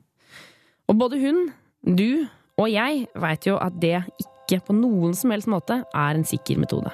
Og 0.91 0.99
både 0.99 1.19
hun, 1.21 1.47
du 1.83 2.27
og 2.59 2.67
jeg 2.67 3.05
veit 3.15 3.47
jo 3.47 3.55
at 3.61 3.75
det 3.79 4.01
ikke 4.19 4.38
på 4.57 4.73
noen 4.73 5.13
som 5.13 5.29
helst 5.35 5.51
måte 5.51 5.83
er 5.93 6.17
en 6.17 6.25
sikker 6.25 6.57
metode. 6.57 6.89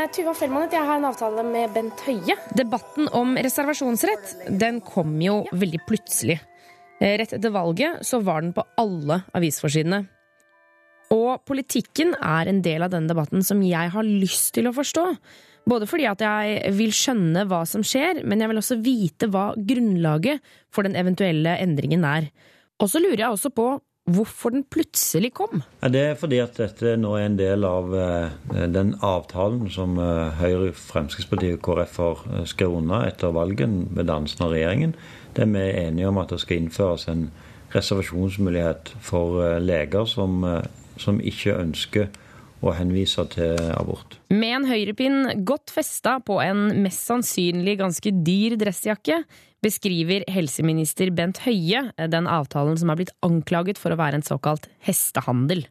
Eh, 0.00 0.06
Tuva 0.14 0.32
Fellmann 0.34 0.70
jeg 0.72 0.82
har 0.86 0.98
en 0.98 1.08
avtale 1.10 1.42
med 1.44 1.72
Bent 1.74 2.00
Høie. 2.06 2.36
Debatten 2.56 3.08
om 3.16 3.36
reservasjonsrett 3.36 4.48
den 4.60 4.80
kom 4.84 5.18
jo 5.22 5.42
veldig 5.52 5.80
plutselig. 5.86 6.38
Eh, 7.00 7.16
rett 7.16 7.32
etter 7.32 7.52
valget 7.52 8.04
så 8.06 8.20
var 8.20 8.44
den 8.44 8.52
på 8.52 8.64
alle 8.80 9.22
avisforsidene. 9.36 10.04
Og 11.10 11.40
politikken 11.48 12.12
er 12.14 12.50
en 12.50 12.60
del 12.62 12.84
av 12.84 12.92
denne 12.92 13.10
debatten 13.10 13.42
som 13.42 13.62
jeg 13.64 13.92
har 13.94 14.06
lyst 14.06 14.52
til 14.54 14.68
å 14.68 14.76
forstå. 14.76 15.06
Både 15.68 15.88
fordi 15.88 16.06
at 16.08 16.22
jeg 16.22 16.72
vil 16.76 16.92
skjønne 16.94 17.44
hva 17.50 17.64
som 17.68 17.82
skjer, 17.84 18.22
men 18.24 18.40
jeg 18.40 18.50
vil 18.50 18.60
også 18.60 18.78
vite 18.84 19.28
hva 19.32 19.50
grunnlaget 19.56 20.44
for 20.72 20.86
den 20.86 20.96
eventuelle 20.98 21.56
endringen 21.60 22.04
er. 22.06 22.30
Og 22.80 22.92
så 22.92 23.02
lurer 23.02 23.24
jeg 23.24 23.34
også 23.34 23.52
på 23.52 23.72
hvorfor 24.10 24.54
den 24.54 24.64
plutselig 24.66 25.32
kom. 25.36 25.62
Det 25.92 26.00
er 26.00 26.16
fordi 26.18 26.40
at 26.42 26.56
dette 26.58 26.96
nå 26.98 27.12
er 27.18 27.26
en 27.28 27.36
del 27.38 27.66
av 27.68 27.92
eh, 27.94 28.64
den 28.72 28.94
avtalen 29.06 29.68
som 29.70 29.98
eh, 30.00 30.40
Høyre, 30.40 30.72
Fremskrittspartiet 30.74 31.58
og 31.58 31.64
KrF 31.66 31.98
har 32.00 32.24
skrevet 32.50 32.82
under 32.82 33.06
etter 33.06 33.34
valget 33.36 33.76
ved 33.92 34.08
dannelsen 34.08 34.46
av 34.46 34.54
regjeringen 34.56 34.96
der 35.40 35.48
vi 35.50 35.62
er 35.64 35.86
enige 35.88 36.08
om 36.10 36.20
at 36.20 36.32
det 36.32 36.40
skal 36.42 36.60
innføres 36.60 37.08
en 37.10 37.30
reservasjonsmulighet 37.74 38.94
for 39.00 39.40
eh, 39.44 39.60
leger 39.62 40.06
som, 40.08 40.42
eh, 40.44 40.66
som 41.00 41.20
ikke 41.20 41.56
ønsker 41.56 42.10
å 42.60 42.74
henvise 42.76 43.24
til 43.32 43.56
abort. 43.72 44.18
Med 44.28 44.52
en 44.58 44.66
høyrepinn 44.68 45.44
godt 45.48 45.72
festa 45.72 46.18
på 46.24 46.36
en 46.44 46.82
mest 46.84 47.06
sannsynlig 47.08 47.78
ganske 47.80 48.12
dyr 48.26 48.58
dressjakke, 48.60 49.22
beskriver 49.64 50.24
helseminister 50.32 51.12
Bent 51.12 51.42
Høie 51.44 51.86
den 52.12 52.28
avtalen 52.30 52.78
som 52.80 52.92
er 52.92 53.00
blitt 53.00 53.16
anklaget 53.24 53.80
for 53.80 53.92
å 53.92 54.00
være 54.00 54.20
en 54.20 54.26
såkalt 54.26 54.68
hestehandel. 54.84 55.66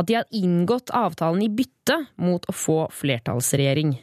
At 0.00 0.08
de 0.08 0.16
har 0.16 0.28
inngått 0.32 0.92
avtalen 0.96 1.44
i 1.44 1.52
bytte 1.52 1.98
mot 2.20 2.44
å 2.48 2.56
få 2.56 2.78
flertallsregjering. 2.96 3.98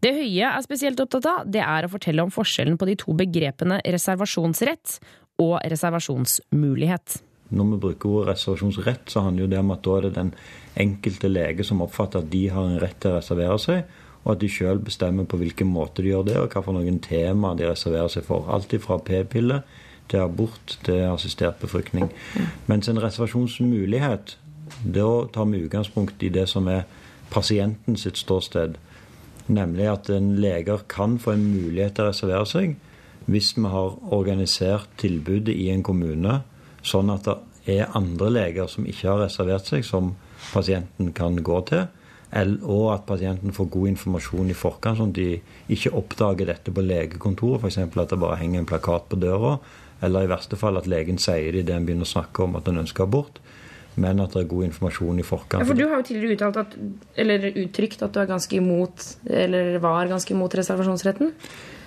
Det 0.00 0.12
Høie 0.16 0.52
er 0.52 0.62
spesielt 0.64 1.00
opptatt 1.02 1.26
av, 1.28 1.48
det 1.48 1.62
er 1.64 1.86
å 1.86 1.92
fortelle 1.92 2.24
om 2.24 2.32
forskjellen 2.32 2.78
på 2.80 2.88
de 2.88 2.96
to 3.00 3.14
begrepene 3.16 3.80
reservasjonsrett 3.84 4.98
og 5.40 5.58
reservasjonsmulighet. 5.72 7.20
Når 7.50 7.66
vi 7.72 7.80
bruker 7.82 8.12
ordet 8.12 8.34
reservasjonsrett, 8.34 9.10
så 9.10 9.24
handler 9.26 9.50
det 9.50 9.58
om 9.58 9.72
at 9.74 9.82
da 9.84 9.96
er 9.96 10.06
det 10.06 10.12
den 10.16 10.30
enkelte 10.78 11.30
lege 11.30 11.66
som 11.66 11.82
oppfatter 11.82 12.22
at 12.22 12.30
de 12.32 12.44
har 12.52 12.68
en 12.68 12.80
rett 12.80 12.96
til 13.02 13.10
å 13.10 13.18
reservere 13.18 13.58
seg, 13.60 13.96
og 14.20 14.34
at 14.34 14.42
de 14.42 14.50
sjøl 14.52 14.82
bestemmer 14.84 15.26
på 15.28 15.40
hvilken 15.40 15.70
måte 15.72 16.04
de 16.04 16.12
gjør 16.12 16.26
det, 16.28 16.36
og 16.38 16.52
hva 16.52 16.62
for 16.64 16.76
noen 16.76 17.00
tema 17.02 17.54
de 17.58 17.66
reserverer 17.68 18.12
seg 18.12 18.26
for. 18.28 18.46
Alt 18.52 18.74
fra 18.84 19.00
p-pille 19.02 19.62
til 20.10 20.22
abort 20.24 20.76
til 20.84 21.06
assistert 21.08 21.60
befruktning. 21.62 22.10
Mens 22.68 22.88
en 22.90 23.00
reservasjonsmulighet, 23.02 24.36
da 24.84 25.08
tar 25.32 25.48
vi 25.50 25.64
utgangspunkt 25.64 26.22
i 26.22 26.32
det 26.32 26.46
som 26.50 26.68
er 26.68 26.84
pasienten 27.30 27.96
sitt 27.98 28.18
ståsted. 28.20 28.76
Nemlig 29.50 29.88
at 29.90 30.10
en 30.14 30.34
leger 30.38 30.84
kan 30.90 31.18
få 31.18 31.34
en 31.34 31.48
mulighet 31.50 31.96
til 31.96 32.06
å 32.06 32.12
reservere 32.12 32.46
seg 32.48 32.78
hvis 33.30 33.52
vi 33.56 33.68
har 33.70 33.98
organisert 34.16 34.88
tilbudet 34.98 35.52
i 35.54 35.68
en 35.70 35.84
kommune 35.86 36.40
sånn 36.86 37.12
at 37.12 37.28
det 37.28 37.76
er 37.76 37.96
andre 37.98 38.30
leger 38.32 38.70
som 38.70 38.86
ikke 38.88 39.08
har 39.10 39.24
reservert 39.26 39.68
seg, 39.68 39.84
som 39.86 40.14
pasienten 40.50 41.12
kan 41.16 41.36
gå 41.44 41.60
til. 41.68 41.84
Og 42.62 42.86
at 42.94 43.06
pasienten 43.06 43.54
får 43.54 43.68
god 43.74 43.90
informasjon 43.92 44.50
i 44.50 44.56
forkant, 44.56 44.98
sånn 44.98 45.12
at 45.12 45.18
de 45.18 45.74
ikke 45.74 45.92
oppdager 45.98 46.50
dette 46.50 46.74
på 46.74 46.84
legekontoret. 46.84 47.60
F.eks. 47.62 47.78
at 47.84 48.14
det 48.14 48.20
bare 48.22 48.40
henger 48.40 48.62
en 48.62 48.70
plakat 48.70 49.08
på 49.10 49.18
døra, 49.20 49.58
eller 50.00 50.24
i 50.24 50.32
verste 50.32 50.58
fall 50.58 50.80
at 50.80 50.88
legen 50.90 51.20
sier 51.20 51.52
det 51.52 51.66
idet 51.66 51.76
en 51.76 51.86
begynner 51.86 52.08
å 52.08 52.14
snakke 52.14 52.46
om 52.46 52.56
at 52.58 52.70
en 52.70 52.80
ønsker 52.82 53.04
abort. 53.04 53.42
Men 53.98 54.22
at 54.22 54.36
det 54.36 54.44
er 54.44 54.50
god 54.52 54.68
informasjon 54.68 55.18
i 55.18 55.26
forkant. 55.26 55.62
Ja, 55.62 55.66
for 55.66 55.78
Du 55.78 55.82
har 55.88 55.98
jo 55.98 56.06
tidligere 56.06 56.52
at, 56.62 56.76
eller 57.18 57.48
uttrykt 57.50 58.04
at 58.06 58.14
du 58.14 58.20
er 58.22 58.30
ganske 58.30 58.56
imot, 58.56 59.06
eller 59.26 59.78
var 59.82 60.10
ganske 60.10 60.34
imot 60.34 60.54
reservasjonsretten? 60.60 61.32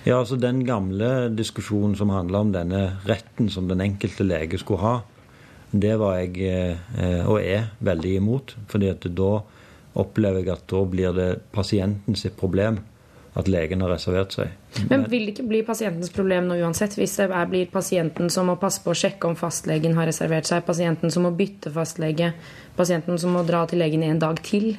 Ja, 0.04 0.18
altså 0.18 0.36
Den 0.36 0.66
gamle 0.68 1.30
diskusjonen 1.32 1.96
som 1.96 2.12
handla 2.12 2.44
om 2.44 2.52
denne 2.52 2.84
retten 3.08 3.48
som 3.48 3.68
den 3.70 3.80
enkelte 3.80 4.26
lege 4.26 4.60
skulle 4.60 4.84
ha, 4.84 4.94
det 5.74 5.94
var 5.98 6.20
jeg, 6.20 6.36
eh, 6.44 7.24
og 7.26 7.40
er, 7.40 7.70
veldig 7.80 8.16
imot. 8.20 8.54
fordi 8.68 8.90
at 8.92 9.06
da 9.10 9.40
opplever 9.94 10.42
jeg 10.42 10.52
at 10.52 10.66
da 10.70 10.84
blir 10.84 11.14
det 11.16 11.30
pasienten 11.54 12.14
sitt 12.18 12.36
problem 12.36 12.78
at 13.34 13.48
legen 13.50 13.82
har 13.82 13.90
reservert 13.90 14.34
seg. 14.36 14.52
Men 14.90 15.08
vil 15.10 15.26
det 15.26 15.34
ikke 15.34 15.48
bli 15.50 15.62
pasientens 15.66 16.12
problem 16.14 16.46
nå 16.48 16.58
uansett, 16.62 16.94
hvis 16.98 17.16
det 17.18 17.28
blir 17.50 17.70
pasienten 17.72 18.30
som 18.30 18.46
må 18.50 18.54
passe 18.60 18.82
på 18.84 18.94
å 18.94 18.98
sjekke 18.98 19.30
om 19.30 19.38
fastlegen 19.38 19.96
har 19.98 20.06
reservert 20.10 20.46
seg, 20.46 20.62
pasienten 20.66 21.10
som 21.10 21.26
må 21.26 21.34
bytte 21.34 21.72
fastlege, 21.74 22.32
pasienten 22.78 23.18
som 23.18 23.34
må 23.34 23.42
dra 23.46 23.64
til 23.70 23.82
legen 23.82 24.06
en 24.06 24.22
dag 24.22 24.38
til? 24.46 24.76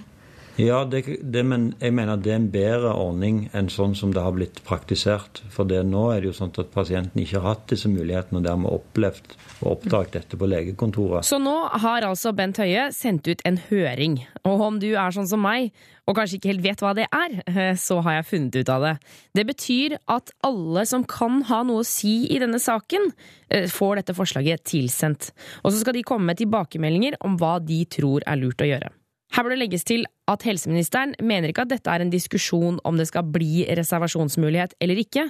Ja, 0.56 0.86
det, 0.88 1.18
det, 1.20 1.42
men 1.44 1.74
jeg 1.84 1.92
mener 1.98 2.16
det 2.16 2.32
er 2.32 2.38
en 2.40 2.52
bedre 2.52 2.94
ordning 2.96 3.42
enn 3.56 3.68
sånn 3.72 3.92
som 3.98 4.14
det 4.16 4.22
har 4.24 4.32
blitt 4.38 4.62
praktisert. 4.64 5.42
For 5.52 5.68
det, 5.68 5.82
nå 5.84 6.06
er 6.14 6.24
det 6.24 6.30
jo 6.30 6.38
sånn 6.38 6.54
at 6.56 6.72
pasienten 6.72 7.20
ikke 7.20 7.42
har 7.42 7.58
hatt 7.58 7.66
disse 7.74 7.92
mulighetene 7.92 8.40
og 8.40 8.48
dermed 8.48 8.72
opplevd 8.72 9.36
og 9.66 9.68
oppdaget 9.74 10.16
dette 10.16 10.40
på 10.40 10.48
legekontoret. 10.48 11.28
Så 11.28 11.42
nå 11.44 11.58
har 11.84 12.08
altså 12.08 12.32
Bent 12.38 12.62
Høie 12.64 12.88
sendt 12.96 13.28
ut 13.28 13.44
en 13.44 13.60
høring. 13.68 14.22
Og 14.48 14.66
om 14.70 14.80
du 14.80 14.94
er 14.94 15.12
sånn 15.16 15.28
som 15.28 15.44
meg, 15.44 15.76
og 16.08 16.16
kanskje 16.16 16.40
ikke 16.40 16.54
helt 16.54 16.64
vet 16.64 16.88
hva 16.88 16.96
det 16.96 17.12
er, 17.12 17.40
så 17.88 18.00
har 18.06 18.22
jeg 18.22 18.30
funnet 18.32 18.56
ut 18.56 18.72
av 18.72 18.88
det. 18.88 18.98
Det 19.36 19.48
betyr 19.52 20.00
at 20.16 20.32
alle 20.48 20.88
som 20.88 21.04
kan 21.04 21.42
ha 21.52 21.66
noe 21.68 21.84
å 21.84 21.88
si 21.88 22.30
i 22.32 22.40
denne 22.40 22.64
saken, 22.64 23.12
eh, 23.52 23.68
får 23.68 24.00
dette 24.00 24.16
forslaget 24.16 24.64
tilsendt. 24.72 25.34
Og 25.66 25.74
så 25.74 25.82
skal 25.84 26.00
de 26.00 26.08
komme 26.08 26.32
med 26.32 26.40
tilbakemeldinger 26.40 27.20
om 27.28 27.36
hva 27.42 27.58
de 27.60 27.84
tror 27.92 28.24
er 28.24 28.40
lurt 28.40 28.64
å 28.64 28.72
gjøre. 28.72 28.96
Her 29.36 29.44
bør 29.44 29.52
det 29.52 29.60
legges 29.66 29.84
til 29.84 30.06
at 30.32 30.46
helseministeren 30.48 31.12
mener 31.20 31.52
ikke 31.52 31.66
at 31.66 31.74
dette 31.74 31.92
er 31.92 32.00
en 32.00 32.12
diskusjon 32.14 32.78
om 32.88 32.96
det 32.96 33.10
skal 33.10 33.28
bli 33.28 33.66
reservasjonsmulighet 33.68 34.78
eller 34.80 35.02
ikke. 35.02 35.26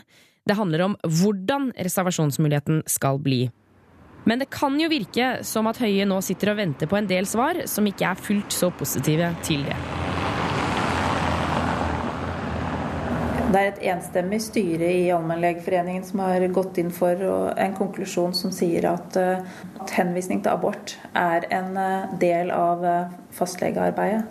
Det 0.45 0.57
handler 0.59 0.83
om 0.85 0.97
hvordan 1.01 1.71
reservasjonsmuligheten 1.73 2.83
skal 2.85 3.17
bli. 3.17 3.47
Men 4.29 4.41
det 4.41 4.51
kan 4.53 4.77
jo 4.77 4.89
virke 4.93 5.39
som 5.45 5.65
at 5.69 5.81
Høie 5.81 6.05
nå 6.05 6.21
sitter 6.25 6.53
og 6.53 6.61
venter 6.61 6.89
på 6.89 6.99
en 7.01 7.09
del 7.09 7.25
svar 7.29 7.65
som 7.69 7.89
ikke 7.89 8.11
er 8.11 8.21
fullt 8.27 8.53
så 8.53 8.69
positive 8.77 9.33
til 9.45 9.65
det. 9.65 10.14
Det 13.45 13.59
er 13.59 13.67
et 13.69 13.83
enstemmig 13.91 14.39
styre 14.41 14.87
i 14.89 15.03
Allmennlegeforeningen 15.13 16.03
som 16.03 16.23
har 16.23 16.43
gått 16.53 16.79
inn 16.81 16.89
for 16.93 17.19
en 17.61 17.75
konklusjon 17.77 18.33
som 18.33 18.51
sier 18.53 18.87
eh, 18.89 19.37
at 19.77 19.93
henvisning 19.93 20.41
til 20.41 20.55
abort 20.55 20.95
er 21.13 21.45
en 21.53 21.77
eh, 21.77 22.15
del 22.21 22.49
av 22.55 22.83
eh, 22.89 23.13
fastlegearbeidet. 23.37 24.25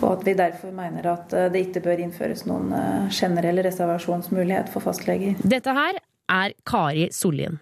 Og 0.00 0.08
at 0.10 0.26
vi 0.26 0.36
derfor 0.36 0.72
mener 0.76 1.06
at 1.12 1.30
det 1.52 1.62
ikke 1.68 1.80
bør 1.86 2.02
innføres 2.04 2.42
noen 2.44 2.68
generell 3.08 3.62
reservasjonsmulighet 3.64 4.68
for 4.68 4.84
fastleger. 4.84 5.38
Dette 5.40 5.72
her 5.72 5.96
er 6.28 6.52
Kari 6.68 7.06
Sollien. 7.16 7.56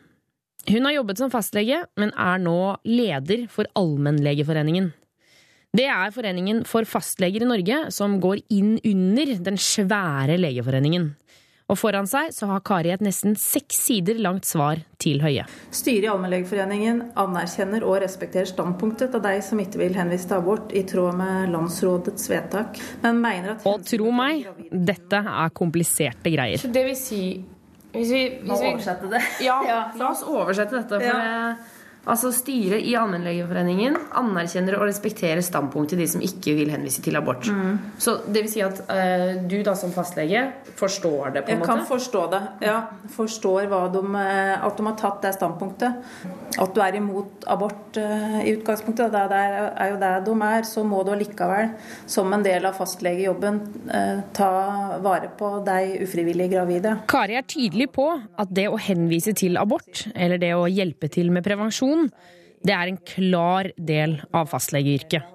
Hun 0.66 0.88
har 0.88 0.96
jobbet 0.96 1.20
som 1.22 1.30
fastlege, 1.30 1.84
men 2.00 2.10
er 2.18 2.42
nå 2.42 2.58
leder 2.88 3.46
for 3.52 3.70
Allmennlegeforeningen. 3.78 4.90
Det 5.74 5.88
er 5.90 6.12
foreningen 6.14 6.62
for 6.68 6.86
fastleger 6.86 7.42
i 7.42 7.50
Norge, 7.50 7.80
som 7.94 8.20
går 8.22 8.44
inn 8.54 8.76
under 8.78 9.34
den 9.50 9.56
svære 9.58 10.36
legeforeningen. 10.38 11.10
Og 11.64 11.78
foran 11.80 12.04
seg 12.06 12.28
så 12.36 12.46
har 12.50 12.60
Kari 12.60 12.90
et 12.92 13.02
nesten 13.02 13.32
seks 13.40 13.78
sider 13.86 14.18
langt 14.22 14.44
svar 14.44 14.82
til 15.00 15.22
Høie. 15.24 15.46
Styret 15.72 16.04
i 16.04 16.10
Allmennlegeforeningen 16.12 17.00
anerkjenner 17.18 17.86
og 17.88 17.96
respekterer 18.04 18.50
standpunktet 18.50 19.16
av 19.16 19.24
de 19.24 19.38
som 19.42 19.62
ikke 19.62 19.80
vil 19.80 19.96
henvise 19.96 20.28
til 20.28 20.42
abort 20.42 20.74
i 20.76 20.84
tråd 20.86 21.16
med 21.18 21.48
landsrådets 21.54 22.28
vedtak, 22.30 22.78
men 23.02 23.22
mener 23.24 23.54
at 23.56 23.66
Og 23.66 23.82
tro 23.88 24.12
meg, 24.14 24.44
dette 24.70 25.24
er 25.24 25.54
kompliserte 25.56 26.34
greier. 26.36 26.60
Så 26.60 26.70
det 26.70 26.84
vil 26.90 27.00
si 27.00 27.22
hvis 27.94 28.10
vi, 28.10 28.22
hvis 28.42 28.60
vi 28.60 28.72
oversette 28.74 29.08
det. 29.08 29.22
Ja, 29.48 29.60
la 29.96 30.10
oss 30.10 30.24
oversette 30.26 30.82
dette. 30.82 30.98
For 30.98 31.08
Ja. 31.08 31.54
Altså 32.06 32.30
Styret 32.34 32.84
i 32.84 32.94
Allmennlegeforeningen 32.98 33.96
anerkjenner 34.20 34.76
og 34.78 34.86
respekterer 34.88 35.42
standpunktet 35.44 35.98
de 36.00 36.06
som 36.10 36.22
ikke 36.24 36.54
vil 36.58 36.72
henvise 36.74 37.02
til 37.04 37.16
abort. 37.18 37.48
Mm. 37.48 37.78
Så 38.00 38.18
det 38.26 38.44
vil 38.44 38.52
si 38.52 38.62
at 38.64 38.82
eh, 38.92 39.42
du 39.48 39.56
da 39.66 39.74
som 39.78 39.92
fastlege 39.94 40.44
forstår 40.78 41.34
det, 41.36 41.44
på 41.46 41.52
en 41.52 41.54
Jeg 41.54 41.60
måte? 41.62 41.70
kan 41.70 41.84
forstå 41.88 42.24
det. 42.34 42.42
Ja, 42.66 42.78
forstår 43.14 43.68
hva 43.70 43.82
de, 43.94 44.02
eh, 44.20 44.66
at 44.66 44.76
de 44.80 44.86
har 44.88 44.96
tatt 45.00 45.22
det 45.24 45.34
standpunktet. 45.36 46.02
At 46.60 46.74
du 46.74 46.80
er 46.84 46.98
imot 46.98 47.46
abort 47.50 47.96
eh, 48.00 48.40
i 48.44 48.54
utgangspunktet. 48.56 49.12
Det 49.14 49.22
er, 49.40 49.70
er 49.72 49.92
jo 49.94 50.00
det 50.02 50.12
de 50.28 50.36
er. 50.48 50.68
Så 50.68 50.84
må 50.86 51.02
du 51.06 51.12
allikevel, 51.14 51.72
som 52.10 52.32
en 52.34 52.44
del 52.44 52.66
av 52.68 52.76
fastlegejobben, 52.78 53.60
eh, 53.94 54.22
ta 54.36 54.50
vare 55.04 55.30
på 55.38 55.50
de 55.66 55.78
ufrivillig 56.04 56.50
gravide. 56.52 56.96
Kari 57.10 57.38
er 57.38 57.46
tydelig 57.48 57.88
på 57.94 58.08
at 58.38 58.52
det 58.54 58.66
å 58.70 58.78
henvise 58.80 59.34
til 59.36 59.58
abort, 59.60 60.06
eller 60.14 60.40
det 60.42 60.52
å 60.56 60.66
hjelpe 60.70 61.08
til 61.12 61.30
med 61.34 61.44
prevensjon, 61.46 61.93
det 62.64 62.74
er 62.74 62.90
en 62.90 63.00
klar 63.04 63.70
del 63.76 64.18
av 64.32 64.48
fastlegeyrket. 64.52 65.32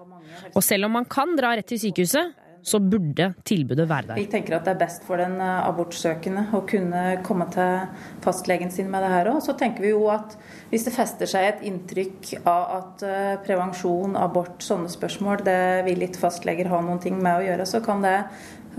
Og 0.56 0.64
selv 0.66 0.88
om 0.88 0.96
man 0.98 1.08
kan 1.10 1.36
dra 1.38 1.54
rett 1.58 1.70
til 1.70 1.82
sykehuset, 1.82 2.38
så 2.62 2.80
burde 2.84 3.30
tilbudet 3.48 3.86
være 3.90 4.12
der. 4.12 4.20
Vi 4.20 4.28
tenker 4.32 4.58
at 4.58 4.66
det 4.68 4.74
er 4.74 4.82
best 4.82 5.06
for 5.08 5.22
den 5.22 5.38
eh, 5.42 5.62
abortsøkende 5.64 6.46
å 6.56 6.64
kunne 6.68 7.04
komme 7.26 7.48
til 7.54 7.88
fastlegen 8.24 8.72
sin 8.74 8.90
med 8.92 9.06
det 9.06 9.12
her 9.14 9.32
òg. 9.32 9.42
Så 9.46 9.56
tenker 9.60 9.86
vi 9.86 9.94
jo 9.94 10.06
at 10.12 10.36
hvis 10.72 10.86
det 10.88 10.96
fester 10.96 11.30
seg 11.30 11.48
et 11.48 11.66
inntrykk 11.70 12.34
av 12.44 12.64
at 12.80 13.06
eh, 13.08 13.34
prevensjon, 13.46 14.18
abort, 14.20 14.60
sånne 14.66 14.92
spørsmål, 14.92 15.44
det 15.48 15.60
vil 15.88 16.08
ikke 16.08 16.26
fastleger 16.26 16.72
ha 16.72 16.82
noen 16.84 17.02
ting 17.04 17.20
med 17.20 17.40
å 17.40 17.46
gjøre, 17.48 17.70
så 17.70 17.84
kan 17.86 18.04
det 18.06 18.18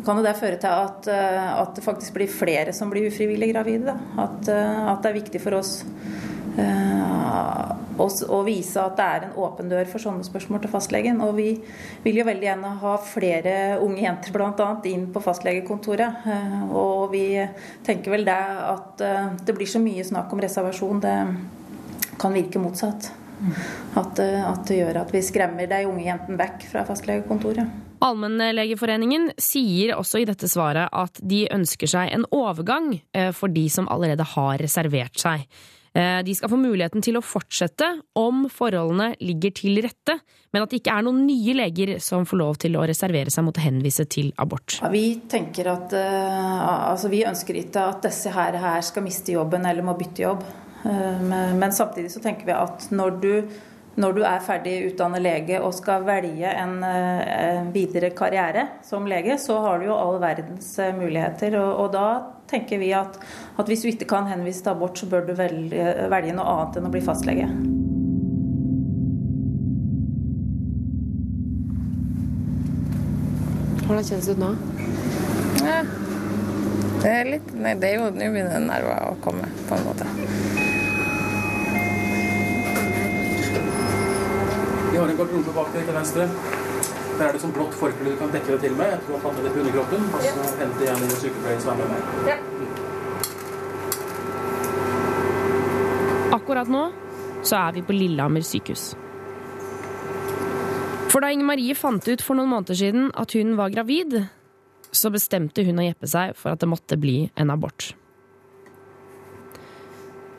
kan 0.06 0.16
jo 0.16 0.22
det 0.24 0.36
føre 0.38 0.56
til 0.60 0.70
at, 0.70 1.08
eh, 1.12 1.48
at 1.60 1.72
det 1.76 1.84
faktisk 1.84 2.14
blir 2.16 2.30
flere 2.30 2.72
som 2.76 2.92
blir 2.92 3.08
ufrivillig 3.08 3.50
gravide. 3.54 3.96
At, 4.20 4.44
at 4.48 5.00
det 5.02 5.10
er 5.10 5.18
viktig 5.22 5.42
for 5.42 5.56
oss 5.58 5.80
eh, 6.58 7.70
å 8.00 8.40
vise 8.46 8.80
at 8.80 8.96
det 8.96 9.06
er 9.06 9.26
en 9.26 9.36
åpen 9.42 9.70
dør 9.70 9.88
for 9.90 10.02
sånne 10.02 10.24
spørsmål 10.26 10.62
til 10.64 10.72
fastlegen. 10.72 11.20
Og 11.24 11.34
vi 11.38 11.50
vil 12.04 12.20
jo 12.20 12.26
veldig 12.28 12.48
gjerne 12.48 12.72
ha 12.82 12.94
flere 13.04 13.54
unge 13.84 14.04
jenter 14.04 14.34
bl.a. 14.34 14.70
inn 14.90 15.08
på 15.12 15.22
fastlegekontoret. 15.24 16.26
Eh, 16.34 16.60
og 16.72 17.10
vi 17.14 17.24
tenker 17.86 18.16
vel 18.16 18.26
det 18.28 18.40
at 18.70 19.04
eh, 19.04 19.32
det 19.44 19.56
blir 19.56 19.70
så 19.70 19.82
mye 19.82 20.06
snakk 20.06 20.32
om 20.32 20.42
reservasjon. 20.42 21.02
Det 21.04 21.16
kan 22.20 22.36
virke 22.36 22.62
motsatt. 22.62 23.12
At, 23.96 24.18
at 24.20 24.66
det 24.68 24.82
gjør 24.82 24.98
at 25.00 25.14
vi 25.14 25.22
skremmer 25.24 25.64
de 25.64 25.78
unge 25.88 26.02
jentene 26.04 26.36
vekk 26.36 26.66
fra 26.68 26.82
fastlegekontoret. 26.84 27.70
Allmennlegeforeningen 28.04 29.30
sier 29.40 29.94
også 29.96 30.20
i 30.20 30.26
dette 30.28 30.48
svaret 30.48 30.92
at 30.92 31.16
de 31.24 31.46
ønsker 31.48 31.88
seg 31.88 32.12
en 32.12 32.26
overgang 32.36 32.92
for 33.36 33.52
de 33.52 33.64
som 33.72 33.88
allerede 33.92 34.26
har 34.34 34.60
reservert 34.60 35.16
seg. 35.20 35.46
Eh, 35.94 36.22
de 36.22 36.34
skal 36.34 36.50
få 36.52 36.58
muligheten 36.60 37.02
til 37.02 37.18
å 37.18 37.22
fortsette 37.24 37.86
om 38.18 38.44
forholdene 38.52 39.16
ligger 39.26 39.54
til 39.58 39.80
rette, 39.82 40.20
men 40.54 40.62
at 40.62 40.70
det 40.70 40.78
ikke 40.84 40.94
er 40.94 41.06
noen 41.06 41.24
nye 41.26 41.54
leger 41.58 41.96
som 42.02 42.26
får 42.28 42.38
lov 42.38 42.60
til 42.62 42.78
å 42.78 42.84
reservere 42.86 43.32
seg 43.34 43.46
mot 43.46 43.58
å 43.58 43.64
henvise 43.64 44.06
til 44.10 44.30
abort. 44.38 44.78
Vi 44.94 45.04
tenker 45.30 45.72
at 45.72 45.94
uh, 45.98 46.92
altså 46.92 47.10
vi 47.10 47.24
ønsker 47.26 47.58
ikke 47.58 47.88
at 47.90 48.06
disse 48.06 48.30
her, 48.34 48.58
her, 48.62 48.84
skal 48.86 49.06
miste 49.06 49.34
jobben 49.34 49.66
eller 49.66 49.86
må 49.86 49.96
bytte 49.98 50.22
jobb. 50.28 50.46
Uh, 50.84 51.18
men, 51.26 51.58
men, 51.58 51.74
samtidig 51.74 52.14
så 52.14 52.22
tenker 52.22 52.46
vi 52.46 52.54
at 52.54 52.86
når 52.94 53.18
du, 53.24 53.32
når 53.98 54.14
du 54.16 54.20
er 54.22 54.44
ferdig 54.44 54.74
utdannet 54.92 55.22
lege 55.24 55.58
og 55.60 55.74
skal 55.74 56.04
velge 56.06 56.52
en, 56.54 56.76
uh, 56.84 57.70
videre 57.74 58.12
karriere 58.16 58.66
som 58.86 59.08
lege, 59.10 59.38
så 59.38 59.58
har 59.64 59.80
du 59.80 59.88
jo 59.88 59.98
all 59.98 60.20
verdens 60.22 60.76
muligheter. 60.96 61.58
Og, 61.58 61.84
og 61.84 61.92
da 61.96 62.06
tenker 62.50 62.78
vi 62.82 62.92
at, 62.96 63.18
at, 63.56 63.66
hvis 63.66 63.82
du 63.82 63.90
ikke 63.90 64.08
kan 64.14 64.30
henvise 64.30 64.62
til 64.62 64.74
abort, 64.74 64.98
så 64.98 65.10
bør 65.10 65.26
du 65.26 65.34
velge, 65.38 65.90
velge 66.10 66.36
noe 66.36 66.54
annet 66.54 66.80
enn 66.80 66.90
å 66.90 66.94
bli 66.94 67.04
fastlege. 67.04 67.50
Hvordan 73.90 74.06
kjennes 74.06 74.26
det 74.30 74.36
ut 74.38 74.42
nå? 74.44 74.52
Ja. 75.66 75.82
Det 77.00 77.10
er 77.10 77.30
litt 77.32 77.52
Nei, 77.56 77.72
det 77.80 77.88
er 77.94 77.96
jo 77.96 78.10
Nå 78.12 78.28
begynner 78.30 78.62
nerver 78.62 79.08
å 79.08 79.14
komme, 79.24 79.50
på 79.66 79.78
en 79.78 79.88
måte. 79.88 80.59
Vi 85.00 85.04
har 85.04 85.12
en 85.12 85.16
garderobe 85.16 85.52
bak 85.56 85.68
deg 85.72 85.86
til 85.88 85.94
venstre. 85.96 86.24
Der 87.16 87.22
er 87.24 87.32
det 87.32 87.38
sånn 87.40 87.54
blått 87.56 87.72
forkle 87.72 88.10
du 88.12 88.18
kan 88.20 88.28
dekke 88.34 88.50
deg 88.52 88.66
til 88.66 88.74
med. 88.76 88.90
Jeg 88.92 89.00
tror 89.06 89.32
det 89.32 89.52
på 89.54 89.60
underkroppen. 89.62 90.02
Og 90.12 90.20
så 90.26 90.42
henter 90.58 90.84
jeg 90.84 90.92
en 90.92 91.14
sykepleier 91.22 91.62
som 91.64 91.72
er 91.72 91.76
med 91.80 91.88
meg. 91.94 92.02
Ja. 92.28 92.36
Akkurat 96.36 96.68
nå 96.68 96.82
så 97.40 97.54
er 97.62 97.78
vi 97.78 97.86
på 97.88 97.96
Lillehammer 97.96 98.44
sykehus. 98.44 98.84
For 101.08 101.24
da 101.24 101.32
Inger 101.32 101.48
Marie 101.54 101.72
fant 101.72 102.04
ut 102.04 102.20
for 102.20 102.36
noen 102.36 102.52
måneder 102.52 102.76
siden 102.84 103.08
at 103.16 103.32
hun 103.40 103.56
var 103.56 103.72
gravid, 103.72 104.28
så 104.92 105.08
bestemte 105.16 105.64
hun 105.64 105.80
og 105.80 105.88
Jeppe 105.88 106.12
seg 106.12 106.36
for 106.36 106.52
at 106.52 106.60
det 106.60 106.68
måtte 106.68 107.00
bli 107.00 107.24
en 107.40 107.56
abort. 107.56 107.96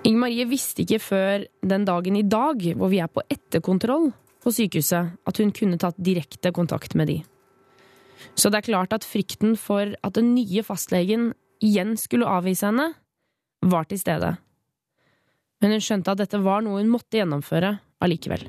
Inger 0.05 0.21
Marie 0.27 0.45
visste 0.45 0.85
ikke 0.85 1.01
før 1.01 1.49
den 1.65 1.81
dagen 1.89 2.13
i 2.13 2.29
dag, 2.29 2.61
hvor 2.77 2.93
vi 2.93 3.01
er 3.01 3.09
på 3.09 3.25
etterkontroll, 3.25 4.11
på 4.41 4.53
sykehuset 4.53 5.17
at 5.27 5.41
hun 5.41 5.53
kunne 5.55 5.79
tatt 5.81 5.99
direkte 6.01 6.51
kontakt 6.55 6.95
med 6.97 7.11
de. 7.11 7.19
Så 8.35 8.49
det 8.49 8.61
er 8.61 8.69
klart 8.69 8.93
at 8.95 9.05
frykten 9.07 9.55
for 9.59 9.93
at 10.01 10.17
den 10.17 10.33
nye 10.35 10.63
fastlegen 10.65 11.31
igjen 11.61 11.95
skulle 11.99 12.29
avvise 12.29 12.69
henne, 12.69 12.91
var 13.61 13.85
til 13.89 14.01
stede. 14.01 14.35
Men 15.61 15.75
hun 15.75 15.83
skjønte 15.85 16.13
at 16.13 16.21
dette 16.23 16.41
var 16.41 16.63
noe 16.65 16.81
hun 16.81 16.89
måtte 16.89 17.19
gjennomføre 17.19 17.75
allikevel. 18.01 18.47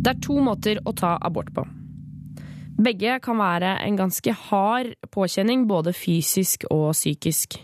Det 0.00 0.14
er 0.14 0.22
to 0.24 0.38
måter 0.40 0.80
å 0.88 0.94
ta 0.96 1.18
abort 1.20 1.52
på. 1.52 1.66
Begge 2.80 3.18
kan 3.20 3.36
være 3.36 3.74
en 3.84 3.98
ganske 3.98 4.32
hard 4.48 4.94
påkjenning, 5.12 5.66
både 5.68 5.92
fysisk 5.92 6.64
og 6.72 6.94
psykisk. 6.96 7.58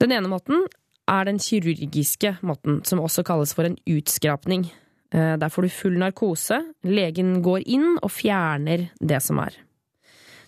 Den 0.00 0.14
ene 0.16 0.30
måten 0.32 0.64
er 1.10 1.26
den 1.28 1.40
kirurgiske 1.42 2.36
måten, 2.46 2.80
som 2.86 3.02
også 3.02 3.24
kalles 3.26 3.52
for 3.56 3.68
en 3.68 3.78
utskrapning. 3.90 4.68
Eh, 5.12 5.34
der 5.40 5.50
får 5.52 5.66
du 5.66 5.74
full 5.74 5.98
narkose, 6.00 6.60
legen 6.86 7.40
går 7.44 7.66
inn 7.66 7.98
og 7.98 8.12
fjerner 8.14 8.88
det 9.00 9.20
som 9.24 9.42
er. 9.42 9.56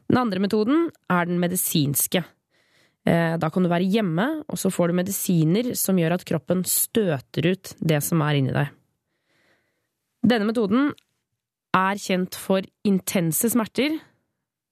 Den 0.09 0.21
andre 0.23 0.43
metoden 0.45 0.87
er 1.11 1.29
den 1.29 1.41
medisinske. 1.43 2.23
Eh, 3.05 3.35
da 3.37 3.51
kan 3.51 3.65
du 3.65 3.71
være 3.73 3.89
hjemme, 3.91 4.45
og 4.47 4.61
så 4.61 4.71
får 4.71 4.91
du 4.91 5.01
medisiner 5.01 5.73
som 5.79 5.99
gjør 5.99 6.17
at 6.17 6.27
kroppen 6.29 6.63
støter 6.69 7.51
ut 7.53 7.75
det 7.81 7.99
som 8.05 8.23
er 8.23 8.39
inni 8.39 8.55
deg. 8.55 8.71
Denne 10.23 10.47
metoden 10.47 10.93
er 11.75 11.99
kjent 11.99 12.39
for 12.39 12.63
intense 12.87 13.51
smerter, 13.51 13.99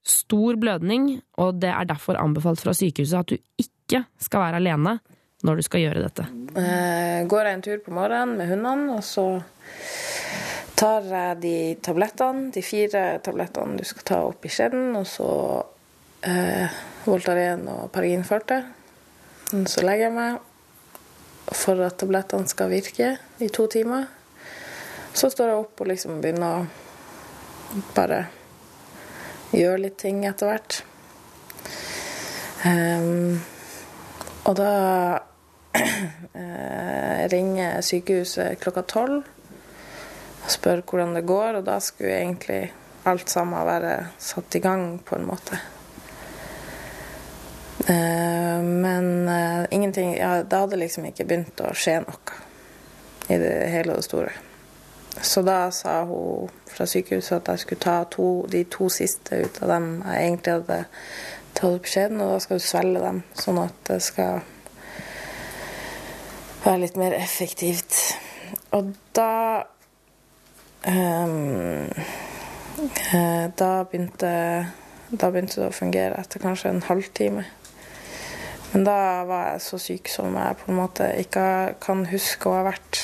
stor 0.06 0.56
blødning, 0.60 1.18
og 1.42 1.58
det 1.60 1.72
er 1.74 1.88
derfor 1.90 2.20
anbefalt 2.20 2.62
fra 2.62 2.72
sykehuset 2.76 3.18
at 3.18 3.32
du 3.32 3.36
ikke 3.60 3.79
ikke 3.90 4.04
skal 4.22 4.46
være 4.46 4.60
alene 4.62 5.00
når 5.46 5.58
du 5.58 5.64
skal 5.66 5.82
gjøre 5.82 6.04
dette? 6.04 6.26
Jeg 6.54 7.26
går 7.30 7.48
jeg 7.48 7.58
en 7.58 7.64
tur 7.64 7.80
på 7.84 7.94
morgenen 7.96 8.36
med 8.38 8.50
hundene, 8.50 8.96
og 8.98 9.04
så 9.06 9.26
tar 10.78 11.08
jeg 11.08 11.40
de 11.42 11.56
tablettene, 11.84 12.50
de 12.54 12.62
fire 12.64 13.04
tablettene 13.24 13.80
du 13.80 13.84
skal 13.88 14.06
ta 14.06 14.20
opp 14.28 14.46
i 14.46 14.52
skjeden, 14.52 14.94
og 14.96 15.08
så 15.08 15.30
eh, 16.24 16.78
Voltaren 17.04 17.66
og 17.72 17.90
Paragin 17.92 18.24
40. 18.24 18.62
Så 19.66 19.84
legger 19.84 20.08
jeg 20.08 20.14
meg 20.16 21.54
for 21.56 21.80
at 21.82 21.98
tablettene 22.00 22.48
skal 22.48 22.70
virke 22.70 23.14
i 23.42 23.48
to 23.52 23.66
timer. 23.72 24.06
Så 25.16 25.32
står 25.32 25.50
jeg 25.50 25.62
opp 25.64 25.82
og 25.82 25.90
liksom 25.90 26.20
begynner 26.22 26.60
å 26.60 27.80
bare 27.96 28.20
gjøre 29.50 29.86
litt 29.86 29.98
ting 29.98 30.22
etter 30.28 30.52
hvert. 30.52 30.82
Um, 32.60 33.40
og 34.44 34.56
da 34.58 34.72
eh, 36.40 37.28
ringer 37.30 37.80
sykehuset 37.84 38.60
klokka 38.62 38.82
tolv 38.88 39.20
og 40.40 40.50
spør 40.50 40.82
hvordan 40.88 41.14
det 41.18 41.26
går, 41.28 41.60
og 41.60 41.66
da 41.66 41.78
skulle 41.84 42.16
egentlig 42.16 42.62
alt 43.08 43.30
sammen 43.30 43.66
være 43.66 43.94
satt 44.18 44.54
i 44.56 44.62
gang, 44.64 45.00
på 45.04 45.16
en 45.16 45.26
måte. 45.28 45.58
Eh, 47.86 48.62
men 48.62 49.28
eh, 49.28 49.66
ingenting 49.70 50.16
ja, 50.16 50.42
Det 50.42 50.56
hadde 50.56 50.76
liksom 50.76 51.06
ikke 51.08 51.24
begynt 51.24 51.62
å 51.64 51.72
skje 51.72 52.00
noe 52.04 52.38
i 53.30 53.38
det 53.40 53.54
hele 53.72 53.94
og 53.94 54.02
det 54.02 54.08
store. 54.08 54.32
Så 55.22 55.42
da 55.42 55.70
sa 55.74 56.00
hun 56.04 56.50
fra 56.70 56.86
sykehuset 56.86 57.40
at 57.40 57.48
jeg 57.52 57.64
skulle 57.64 57.82
ta 57.82 57.96
to, 58.10 58.28
de 58.48 58.64
to 58.70 58.88
siste 58.92 59.42
ut 59.44 59.62
av 59.62 59.72
dem 59.74 59.88
jeg 60.04 60.26
egentlig 60.26 60.54
hadde 60.58 60.78
ta 61.54 61.70
på 61.76 61.90
skjeden, 61.90 62.20
og 62.20 62.34
da 62.34 62.40
skal 62.44 62.60
du 62.60 62.64
svelge 62.64 63.04
dem, 63.04 63.22
sånn 63.38 63.60
at 63.62 63.76
det 63.88 64.00
skal 64.04 64.40
være 66.64 66.82
litt 66.84 66.98
mer 67.00 67.16
effektivt. 67.16 67.96
Og 68.76 68.92
da 69.16 69.64
um, 70.86 71.88
Da 73.10 73.70
begynte 73.84 74.30
da 75.10 75.26
begynte 75.26 75.58
det 75.58 75.66
å 75.66 75.74
fungere 75.74 76.20
etter 76.22 76.38
kanskje 76.38 76.70
en 76.70 76.84
halvtime. 76.86 77.42
Men 78.70 78.84
da 78.86 79.24
var 79.26 79.48
jeg 79.48 79.64
så 79.64 79.80
syk 79.82 80.10
som 80.12 80.36
jeg 80.38 80.58
på 80.60 80.70
en 80.70 80.78
måte 80.78 81.08
ikke 81.18 81.46
kan 81.82 82.04
huske 82.12 82.46
å 82.46 82.60
ha 82.60 82.68
vært. 82.68 83.00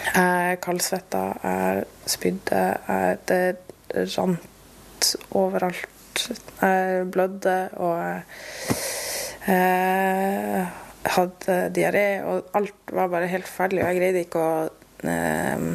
Jeg 0.00 0.58
kaldsvetta, 0.64 1.22
jeg 1.44 1.84
spydde, 2.10 2.64
jeg, 2.88 3.20
det 3.30 4.10
rant 4.16 5.12
overalt. 5.38 5.99
Jeg 6.28 7.06
blødde, 7.14 7.56
og 7.80 7.98
eh, 9.50 10.80
hadde 11.16 11.56
diaré, 11.76 12.08
og 12.26 12.50
alt 12.58 12.92
var 12.92 13.12
bare 13.12 13.30
helt 13.30 13.48
ferdig. 13.48 13.82
Og 13.82 13.88
jeg 13.88 14.00
greide 14.00 14.26
ikke 14.26 14.44
å 14.44 14.52
eh, 15.08 15.70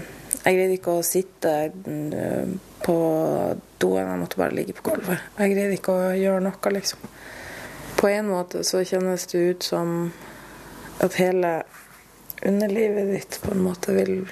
jeg 0.46 0.60
greide 0.60 0.76
ikke 0.78 0.94
å 1.00 1.06
sitte 1.06 1.52
eh, 1.74 2.50
på 2.86 2.98
doen, 3.82 3.98
jeg 3.98 4.20
måtte 4.22 4.38
bare 4.38 4.54
ligge 4.54 4.76
på 4.78 4.92
gulvet. 4.92 5.24
Jeg 5.40 5.56
greide 5.56 5.80
ikke 5.80 5.96
å 5.96 6.12
gjøre 6.14 6.44
noe, 6.46 6.74
liksom. 6.76 7.08
På 7.98 8.12
en 8.12 8.30
måte 8.30 8.62
så 8.68 8.84
kjennes 8.86 9.26
det 9.32 9.42
ut 9.42 9.66
som 9.66 9.96
at 11.02 11.18
hele 11.18 11.58
underlivet 12.46 13.10
ditt 13.10 13.40
på 13.42 13.56
en 13.56 13.64
måte 13.66 13.96
vil 13.96 14.28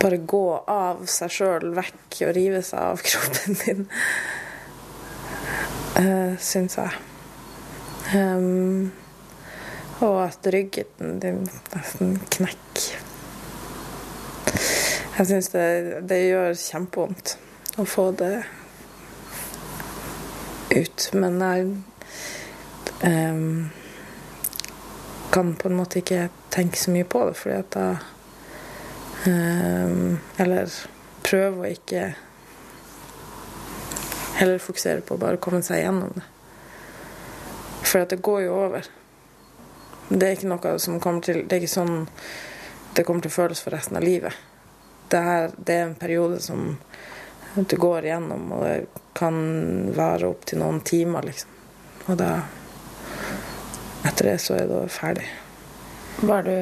bare 0.00 0.22
gå 0.28 0.46
av 0.70 1.04
seg 1.10 1.32
sjøl 1.32 1.70
vekk 1.76 2.20
og 2.26 2.34
rive 2.36 2.62
seg 2.64 2.80
av 2.94 3.04
kroppen 3.04 3.60
din 3.64 3.86
uh, 5.98 6.36
syns 6.38 6.78
jeg. 6.78 6.90
Um, 8.14 8.92
og 10.00 10.24
at 10.26 10.46
ryggen 10.52 11.20
din 11.20 11.46
nesten 11.72 12.18
knekker. 12.30 13.02
Jeg 15.16 15.26
syns 15.26 15.48
det, 15.48 15.68
det, 16.08 16.18
gjør 16.28 16.52
kjempevondt 16.60 17.36
å 17.80 17.86
få 17.88 18.10
det 18.20 18.34
ut. 20.76 21.06
Men 21.16 21.40
jeg 21.40 21.70
um, 23.00 23.70
kan 25.32 25.54
på 25.56 25.70
en 25.70 25.78
måte 25.78 26.02
ikke 26.02 26.28
tenke 26.52 26.80
så 26.80 26.92
mye 26.92 27.08
på 27.08 27.24
det, 27.30 27.38
fordi 27.40 27.56
at 27.56 27.72
da 27.72 27.86
um, 29.26 30.18
Eller 30.36 30.76
prøve 31.24 31.64
å 31.64 31.72
ikke 31.72 32.10
heller 34.36 34.62
fokusere 34.62 35.04
på 35.06 35.16
å 35.16 35.20
bare 35.20 35.40
komme 35.42 35.62
seg 35.64 35.82
gjennom 35.82 36.12
det. 36.16 36.24
For 37.86 38.02
at 38.02 38.12
det 38.12 38.22
går 38.24 38.46
jo 38.46 38.56
over. 38.66 38.88
Det 40.08 40.22
er 40.26 40.36
ikke 40.36 40.50
noe 40.50 40.76
som 40.78 41.00
kommer 41.02 41.24
til 41.26 41.40
Det 41.46 41.56
er 41.56 41.64
ikke 41.64 41.72
sånn 41.72 42.06
det 42.96 43.04
kommer 43.04 43.20
til 43.24 43.32
å 43.32 43.36
føles 43.36 43.60
for 43.60 43.74
resten 43.76 43.98
av 43.98 44.04
livet. 44.06 44.32
Det, 45.08 45.18
her, 45.20 45.50
det 45.56 45.74
er 45.74 45.82
en 45.84 45.98
periode 45.98 46.38
som 46.40 46.70
du 47.54 47.74
går 47.76 48.08
igjennom, 48.08 48.46
og 48.56 48.62
det 48.64 49.02
kan 49.16 49.36
være 49.96 50.30
opptil 50.30 50.62
noen 50.62 50.80
timer, 50.80 51.28
liksom. 51.28 51.52
Og 52.06 52.16
da 52.20 52.30
Etter 54.06 54.28
det 54.30 54.36
så 54.38 54.54
er 54.54 54.68
det 54.70 54.80
ferdig. 54.94 55.24
Var 56.22 56.44
du, 56.46 56.52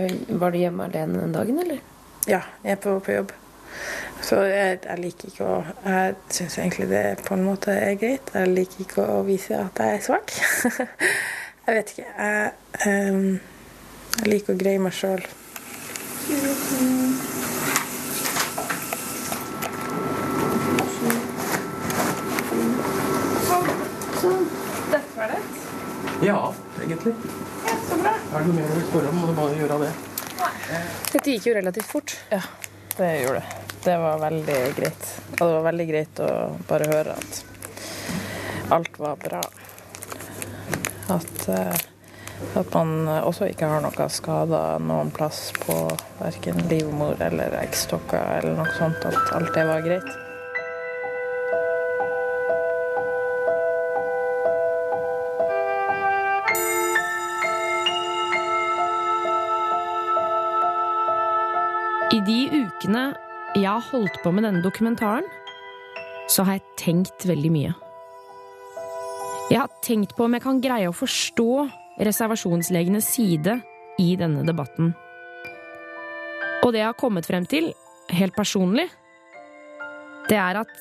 var 0.41 0.55
du 0.55 0.57
hjemme 0.59 0.87
alene 0.89 1.21
den 1.21 1.35
dagen, 1.35 1.59
eller? 1.61 1.83
Ja, 2.27 2.41
jeg 2.65 2.79
var 2.83 3.03
på 3.05 3.13
jobb. 3.13 3.35
Så 4.25 4.39
jeg, 4.49 4.79
jeg 4.85 5.01
liker 5.03 5.29
ikke 5.29 5.45
å 5.45 5.57
Jeg 5.85 6.15
syns 6.33 6.55
egentlig 6.57 6.87
det 6.89 7.03
på 7.27 7.37
en 7.37 7.43
måte 7.45 7.75
er 7.77 7.99
greit. 8.01 8.31
Jeg 8.33 8.53
liker 8.55 8.85
ikke 8.87 9.05
å 9.05 9.19
vise 9.27 9.59
at 9.59 9.83
jeg 9.83 9.99
er 9.99 10.05
svak. 10.07 10.33
jeg 11.67 11.77
vet 11.77 11.93
ikke. 11.93 12.07
Jeg, 12.17 12.55
um, 12.89 13.27
jeg 14.23 14.33
liker 14.33 14.57
å 14.57 14.63
greie 14.65 14.81
meg 14.81 14.97
sjøl. 14.97 15.27
Ja, 26.25 26.41
egentlig. 26.81 27.13
Ja, 27.67 27.77
så 27.85 27.97
bra. 28.01 28.17
Er 28.17 28.39
det 28.39 28.47
noe 28.49 28.57
mer 28.57 28.69
du 28.71 28.77
vil 28.79 28.87
spørre 28.89 29.13
om, 29.13 29.21
må 29.21 29.29
du 29.29 29.37
bare 29.37 29.57
gjøre 29.61 29.81
det. 29.85 29.95
Dette 31.13 31.35
gikk 31.35 31.51
jo 31.51 31.59
relativt 31.59 31.91
fort. 31.91 32.15
Ja, 32.33 32.41
det 32.97 33.11
gjorde 33.21 33.43
det. 33.43 33.63
Det 33.85 33.97
var 33.99 34.19
veldig 34.19 34.61
greit. 34.77 35.09
Og 35.31 35.41
det 35.41 35.53
var 35.53 35.67
veldig 35.69 35.87
greit 35.89 36.21
å 36.25 36.31
bare 36.69 36.89
høre 36.89 37.17
at 37.19 37.41
alt 38.73 38.99
var 38.99 39.19
bra. 39.21 39.43
At, 41.13 41.49
uh, 41.49 41.77
at 42.61 42.75
man 42.75 43.09
også 43.19 43.51
ikke 43.53 43.69
har 43.69 43.85
noe 43.85 44.09
skader 44.09 44.81
noen 44.81 45.13
plass 45.15 45.51
på 45.67 45.77
verken 46.23 46.65
livmor 46.71 47.21
eller 47.23 47.59
eggstokker 47.61 48.39
eller 48.39 48.57
noe 48.63 48.77
sånt. 48.79 49.05
At 49.05 49.35
alt 49.37 49.53
det 49.55 49.67
var 49.69 49.85
greit. 49.85 50.24
I 62.13 62.21
de 62.21 62.41
ukene 62.53 63.05
jeg 63.55 63.71
har 63.71 63.85
holdt 63.89 64.19
på 64.23 64.33
med 64.35 64.45
denne 64.45 64.61
dokumentaren, 64.65 65.25
så 66.29 66.45
har 66.45 66.59
jeg 66.59 66.77
tenkt 66.81 67.25
veldig 67.29 67.51
mye. 67.55 67.73
Jeg 69.49 69.61
har 69.61 69.73
tenkt 69.85 70.13
på 70.17 70.27
om 70.27 70.35
jeg 70.37 70.45
kan 70.45 70.61
greie 70.65 70.91
å 70.91 70.97
forstå 70.97 71.49
reservasjonslegenes 72.05 73.09
side 73.15 73.57
i 74.03 74.15
denne 74.21 74.45
debatten. 74.45 74.93
Og 76.65 76.73
det 76.73 76.83
jeg 76.83 76.91
har 76.91 76.99
kommet 77.01 77.29
frem 77.29 77.47
til, 77.49 77.71
helt 78.13 78.37
personlig, 78.37 78.89
det 80.29 80.39
er 80.41 80.61
at 80.65 80.73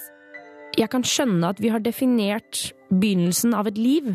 jeg 0.80 0.90
kan 0.92 1.06
skjønne 1.06 1.52
at 1.54 1.62
vi 1.62 1.72
har 1.72 1.84
definert 1.84 2.72
begynnelsen 2.90 3.54
av 3.56 3.70
et 3.70 3.80
liv 3.80 4.10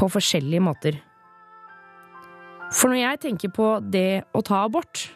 på 0.00 0.08
forskjellige 0.12 0.64
måter. 0.64 0.98
For 2.72 2.90
når 2.90 3.00
jeg 3.02 3.22
tenker 3.24 3.52
på 3.54 3.70
det 3.92 4.22
å 4.36 4.42
ta 4.46 4.64
abort, 4.64 5.08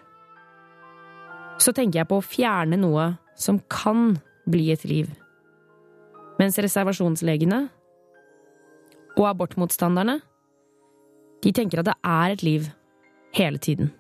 så 1.65 1.73
tenker 1.73 2.03
jeg 2.03 2.11
på 2.11 2.21
å 2.21 2.25
fjerne 2.25 2.77
noe 2.81 3.15
som 3.41 3.61
kan 3.73 4.19
bli 4.51 4.69
et 4.75 4.85
liv. 4.89 5.09
Mens 6.37 6.59
reservasjonslegene 6.61 7.61
og 9.15 9.27
abortmotstanderne, 9.31 10.19
de 11.45 11.53
tenker 11.55 11.81
at 11.81 11.91
det 11.93 11.99
er 12.01 12.35
et 12.35 12.45
liv 12.45 12.71
hele 13.37 13.61
tiden. 13.63 13.93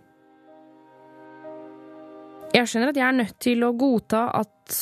Jeg 2.54 2.70
skjønner 2.70 2.92
at 2.92 2.98
jeg 2.98 3.06
er 3.08 3.18
nødt 3.18 3.38
til 3.42 3.64
å 3.66 3.74
godta 3.74 4.28
at 4.42 4.76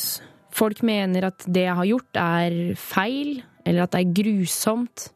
folk 0.52 0.82
mener 0.84 1.30
at 1.30 1.44
det 1.48 1.64
jeg 1.64 1.76
har 1.78 1.88
gjort, 1.88 2.18
er 2.20 2.56
feil, 2.76 3.38
eller 3.64 3.84
at 3.84 3.94
det 3.94 4.02
er 4.02 4.16
grusomt, 4.18 5.06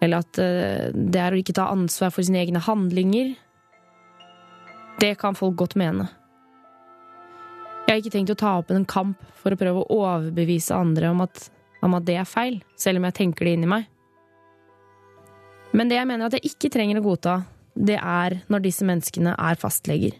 eller 0.00 0.24
at 0.24 0.40
eh, 0.40 0.94
det 0.94 1.20
er 1.20 1.34
å 1.34 1.40
ikke 1.40 1.56
ta 1.56 1.68
ansvar 1.72 2.14
for 2.14 2.24
sine 2.24 2.40
egne 2.40 2.62
handlinger. 2.64 3.34
Det 5.00 5.12
kan 5.20 5.36
folk 5.36 5.58
godt 5.60 5.76
mene. 5.76 6.08
Jeg 7.86 7.92
har 7.94 8.00
ikke 8.02 8.14
tenkt 8.16 8.32
å 8.34 8.38
ta 8.38 8.52
opp 8.58 8.72
en 8.74 8.84
kamp 8.88 9.20
for 9.38 9.54
å 9.54 9.58
prøve 9.60 9.84
å 9.84 9.98
overbevise 10.00 10.74
andre 10.74 11.12
om 11.12 11.20
at, 11.22 11.44
om 11.86 11.94
at 11.94 12.06
det 12.08 12.16
er 12.18 12.26
feil, 12.26 12.58
selv 12.74 12.98
om 12.98 13.06
jeg 13.06 13.14
tenker 13.20 13.46
det 13.46 13.52
inni 13.54 13.70
meg. 13.70 13.86
Men 15.76 15.92
det 15.92 16.00
jeg 16.00 16.08
mener 16.10 16.26
at 16.26 16.34
jeg 16.34 16.50
ikke 16.50 16.72
trenger 16.74 16.98
å 16.98 17.04
godta, 17.04 17.36
det 17.78 18.00
er 18.00 18.40
når 18.50 18.64
disse 18.64 18.86
menneskene 18.88 19.36
er 19.38 19.60
fastleger. 19.60 20.18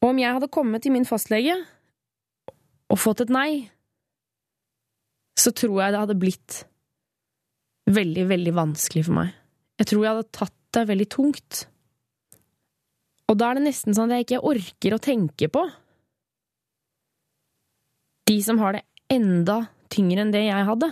Og 0.00 0.12
om 0.14 0.20
jeg 0.22 0.38
hadde 0.38 0.52
kommet 0.52 0.84
til 0.86 0.94
min 0.94 1.04
fastlege 1.08 1.58
og 2.86 3.00
fått 3.02 3.26
et 3.26 3.32
nei, 3.34 3.50
så 5.36 5.52
tror 5.52 5.82
jeg 5.82 5.92
det 5.92 6.02
hadde 6.04 6.20
blitt 6.20 6.60
veldig, 7.92 8.28
veldig 8.32 8.52
vanskelig 8.56 9.04
for 9.08 9.20
meg. 9.20 9.32
Jeg 9.76 9.92
tror 9.92 10.04
jeg 10.04 10.14
hadde 10.14 10.36
tatt 10.38 10.60
det 10.76 10.88
veldig 10.88 11.08
tungt. 11.12 11.66
Og 13.28 13.36
da 13.36 13.50
er 13.50 13.58
det 13.58 13.66
nesten 13.66 13.96
sånn 13.96 14.14
at 14.14 14.22
jeg 14.22 14.30
ikke 14.30 14.46
orker 14.48 14.96
å 14.96 15.02
tenke 15.02 15.50
på 15.52 15.66
de 18.26 18.36
som 18.42 18.58
har 18.58 18.76
det 18.76 18.84
enda 19.12 19.66
tyngre 19.92 20.24
enn 20.24 20.32
det 20.34 20.46
jeg 20.48 20.68
hadde. 20.68 20.90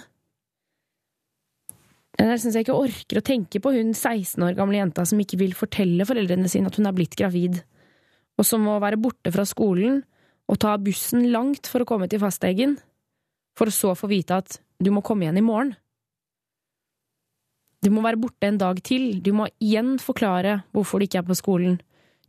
Jeg 2.14 2.40
syns 2.40 2.54
jeg 2.54 2.66
ikke 2.66 2.78
orker 2.78 3.18
å 3.18 3.26
tenke 3.26 3.60
på 3.62 3.72
hun 3.74 3.90
16 3.90 4.42
år 4.46 4.54
gamle 4.54 4.78
jenta 4.78 5.02
som 5.08 5.18
ikke 5.18 5.38
vil 5.40 5.54
fortelle 5.58 6.06
foreldrene 6.06 6.50
sine 6.50 6.70
at 6.70 6.76
hun 6.78 6.86
er 6.86 6.94
blitt 6.94 7.16
gravid, 7.18 7.58
og 8.38 8.46
som 8.46 8.62
må 8.62 8.76
være 8.82 9.00
borte 9.02 9.32
fra 9.34 9.46
skolen 9.48 10.02
og 10.50 10.60
ta 10.62 10.76
bussen 10.78 11.26
langt 11.32 11.66
for 11.70 11.82
å 11.82 11.88
komme 11.88 12.06
til 12.10 12.22
fastlegen, 12.22 12.76
for 13.58 13.70
så 13.74 13.92
å 13.92 13.98
få 13.98 14.10
vite 14.10 14.38
at 14.38 14.60
du 14.82 14.92
må 14.94 15.02
komme 15.06 15.26
igjen 15.26 15.40
i 15.40 15.46
morgen. 15.46 15.74
Du 17.84 17.90
må 17.92 18.00
være 18.04 18.20
borte 18.20 18.48
en 18.48 18.60
dag 18.60 18.78
til, 18.86 19.18
du 19.20 19.32
må 19.36 19.48
igjen 19.62 19.96
forklare 20.00 20.62
hvorfor 20.72 21.00
du 21.00 21.08
ikke 21.08 21.20
er 21.20 21.28
på 21.28 21.36
skolen, 21.38 21.80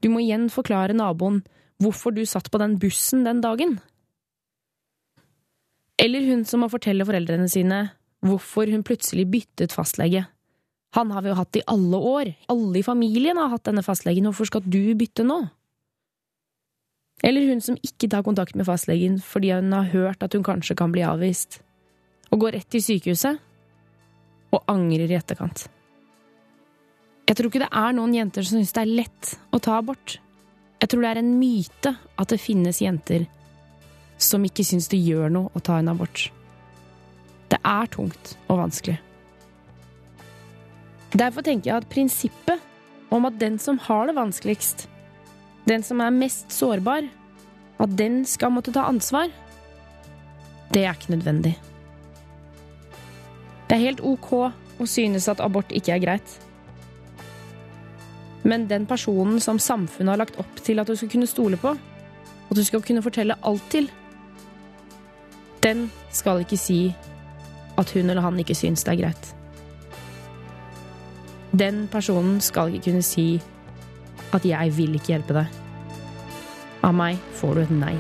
du 0.02 0.10
må 0.12 0.24
igjen 0.24 0.50
forklare 0.52 0.98
naboen 0.98 1.44
hvorfor 1.82 2.16
du 2.16 2.24
satt 2.28 2.50
på 2.52 2.60
den 2.62 2.80
bussen 2.82 3.24
den 3.28 3.42
dagen. 3.44 3.78
Eller 6.02 6.26
hun 6.28 6.44
som 6.48 6.64
må 6.64 6.70
fortelle 6.72 7.06
foreldrene 7.08 7.48
sine 7.52 7.86
hvorfor 8.26 8.70
hun 8.72 8.84
plutselig 8.86 9.28
byttet 9.32 9.76
fastlege. 9.76 10.26
Han 10.96 11.12
har 11.12 11.24
vi 11.24 11.32
jo 11.32 11.38
hatt 11.38 11.60
i 11.60 11.66
alle 11.68 12.00
år, 12.00 12.32
alle 12.52 12.80
i 12.80 12.86
familien 12.86 13.38
har 13.40 13.52
hatt 13.52 13.68
denne 13.68 13.84
fastlegen, 13.84 14.28
hvorfor 14.30 14.48
skal 14.48 14.64
du 14.64 14.96
bytte 14.98 15.26
nå? 15.28 15.42
Eller 17.26 17.48
hun 17.50 17.62
som 17.64 17.78
ikke 17.84 18.10
tar 18.12 18.24
kontakt 18.26 18.56
med 18.56 18.68
fastlegen 18.68 19.18
fordi 19.24 19.54
hun 19.56 19.74
har 19.76 19.92
hørt 19.92 20.24
at 20.24 20.36
hun 20.36 20.44
kanskje 20.46 20.78
kan 20.80 20.94
bli 20.96 21.04
avvist, 21.08 21.60
og 22.32 22.44
går 22.44 22.58
rett 22.60 22.70
til 22.72 22.84
sykehuset 22.84 23.40
og 24.56 24.64
angrer 24.72 25.12
i 25.12 25.18
etterkant. 25.18 25.68
Jeg 27.26 27.38
tror 27.38 27.50
ikke 27.50 27.64
det 27.64 27.72
er 27.74 27.96
noen 27.98 28.14
jenter 28.14 28.46
som 28.46 28.60
syns 28.60 28.76
det 28.76 28.84
er 28.84 28.98
lett 29.02 29.32
å 29.56 29.60
ta 29.64 29.80
abort. 29.80 30.20
Jeg 30.80 30.92
tror 30.92 31.02
det 31.02 31.12
er 31.12 31.22
en 31.24 31.34
myte 31.40 31.96
at 31.96 32.32
det 32.32 32.42
finnes 32.42 32.82
jenter 32.84 33.26
som 34.18 34.46
ikke 34.48 34.66
syns 34.66 34.88
det 34.92 35.02
gjør 35.02 35.32
noe 35.34 35.52
å 35.54 35.62
ta 35.64 35.80
en 35.80 35.92
abort. 35.92 36.30
Det 37.52 37.60
er 37.62 37.92
tungt 37.94 38.36
og 38.48 38.62
vanskelig. 38.64 38.98
Derfor 41.16 41.46
tenker 41.46 41.70
jeg 41.70 41.78
at 41.80 41.92
prinsippet 41.92 43.14
om 43.14 43.28
at 43.28 43.38
den 43.40 43.60
som 43.62 43.78
har 43.80 44.10
det 44.10 44.18
vanskeligst, 44.18 44.88
den 45.70 45.84
som 45.86 46.02
er 46.04 46.16
mest 46.16 46.52
sårbar, 46.52 47.08
at 47.80 47.96
den 48.00 48.24
skal 48.28 48.52
måtte 48.56 48.74
ta 48.76 48.88
ansvar, 48.90 49.32
det 50.74 50.84
er 50.84 50.96
ikke 50.96 51.16
nødvendig. 51.16 51.54
Det 53.70 53.78
er 53.78 53.88
helt 53.88 54.04
ok 54.04 54.32
å 54.36 54.88
synes 54.90 55.30
at 55.32 55.42
abort 55.44 55.72
ikke 55.74 55.96
er 55.96 56.04
greit. 56.04 56.36
Men 58.46 58.68
den 58.70 58.86
personen 58.86 59.40
som 59.42 59.60
samfunnet 59.62 60.14
har 60.14 60.22
lagt 60.22 60.40
opp 60.42 60.60
til 60.66 60.82
at 60.82 60.90
du 60.90 60.96
skal 60.98 61.10
kunne 61.10 61.30
stole 61.30 61.58
på, 61.58 61.72
og 62.46 62.58
du 62.58 62.62
skal 62.66 62.84
kunne 62.86 63.02
fortelle 63.06 63.38
alt 63.42 63.64
til, 63.74 63.88
den 65.66 65.90
skal 66.14 66.44
ikke 66.44 66.60
si 66.62 66.80
at 67.80 67.92
hun 67.96 68.10
eller 68.10 68.22
han 68.22 68.38
ikke 68.40 68.56
syns 68.56 68.86
det 68.86 68.94
er 68.94 69.02
greit. 69.02 69.32
Den 71.56 71.86
personen 71.92 72.42
skal 72.42 72.74
ikke 72.76 72.92
kunne 72.92 73.04
si 73.04 73.42
at 74.34 74.46
'jeg 74.46 74.78
vil 74.78 74.96
ikke 74.96 75.14
hjelpe 75.14 75.34
deg'. 75.34 75.48
Av 76.84 76.94
meg 76.94 77.18
får 77.34 77.56
du 77.56 77.62
et 77.62 77.72
nei. 77.72 77.98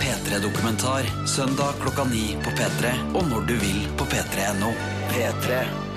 P3-dokumentar 0.00 1.04
søndag 1.26 1.72
klokka 1.82 2.04
ni 2.04 2.36
på 2.44 2.50
P3 2.50 2.94
og 3.14 3.24
når 3.28 3.40
du 3.46 3.54
vil 3.54 3.88
på 3.96 4.04
p3.no. 4.04 4.72
P3. 5.12 5.91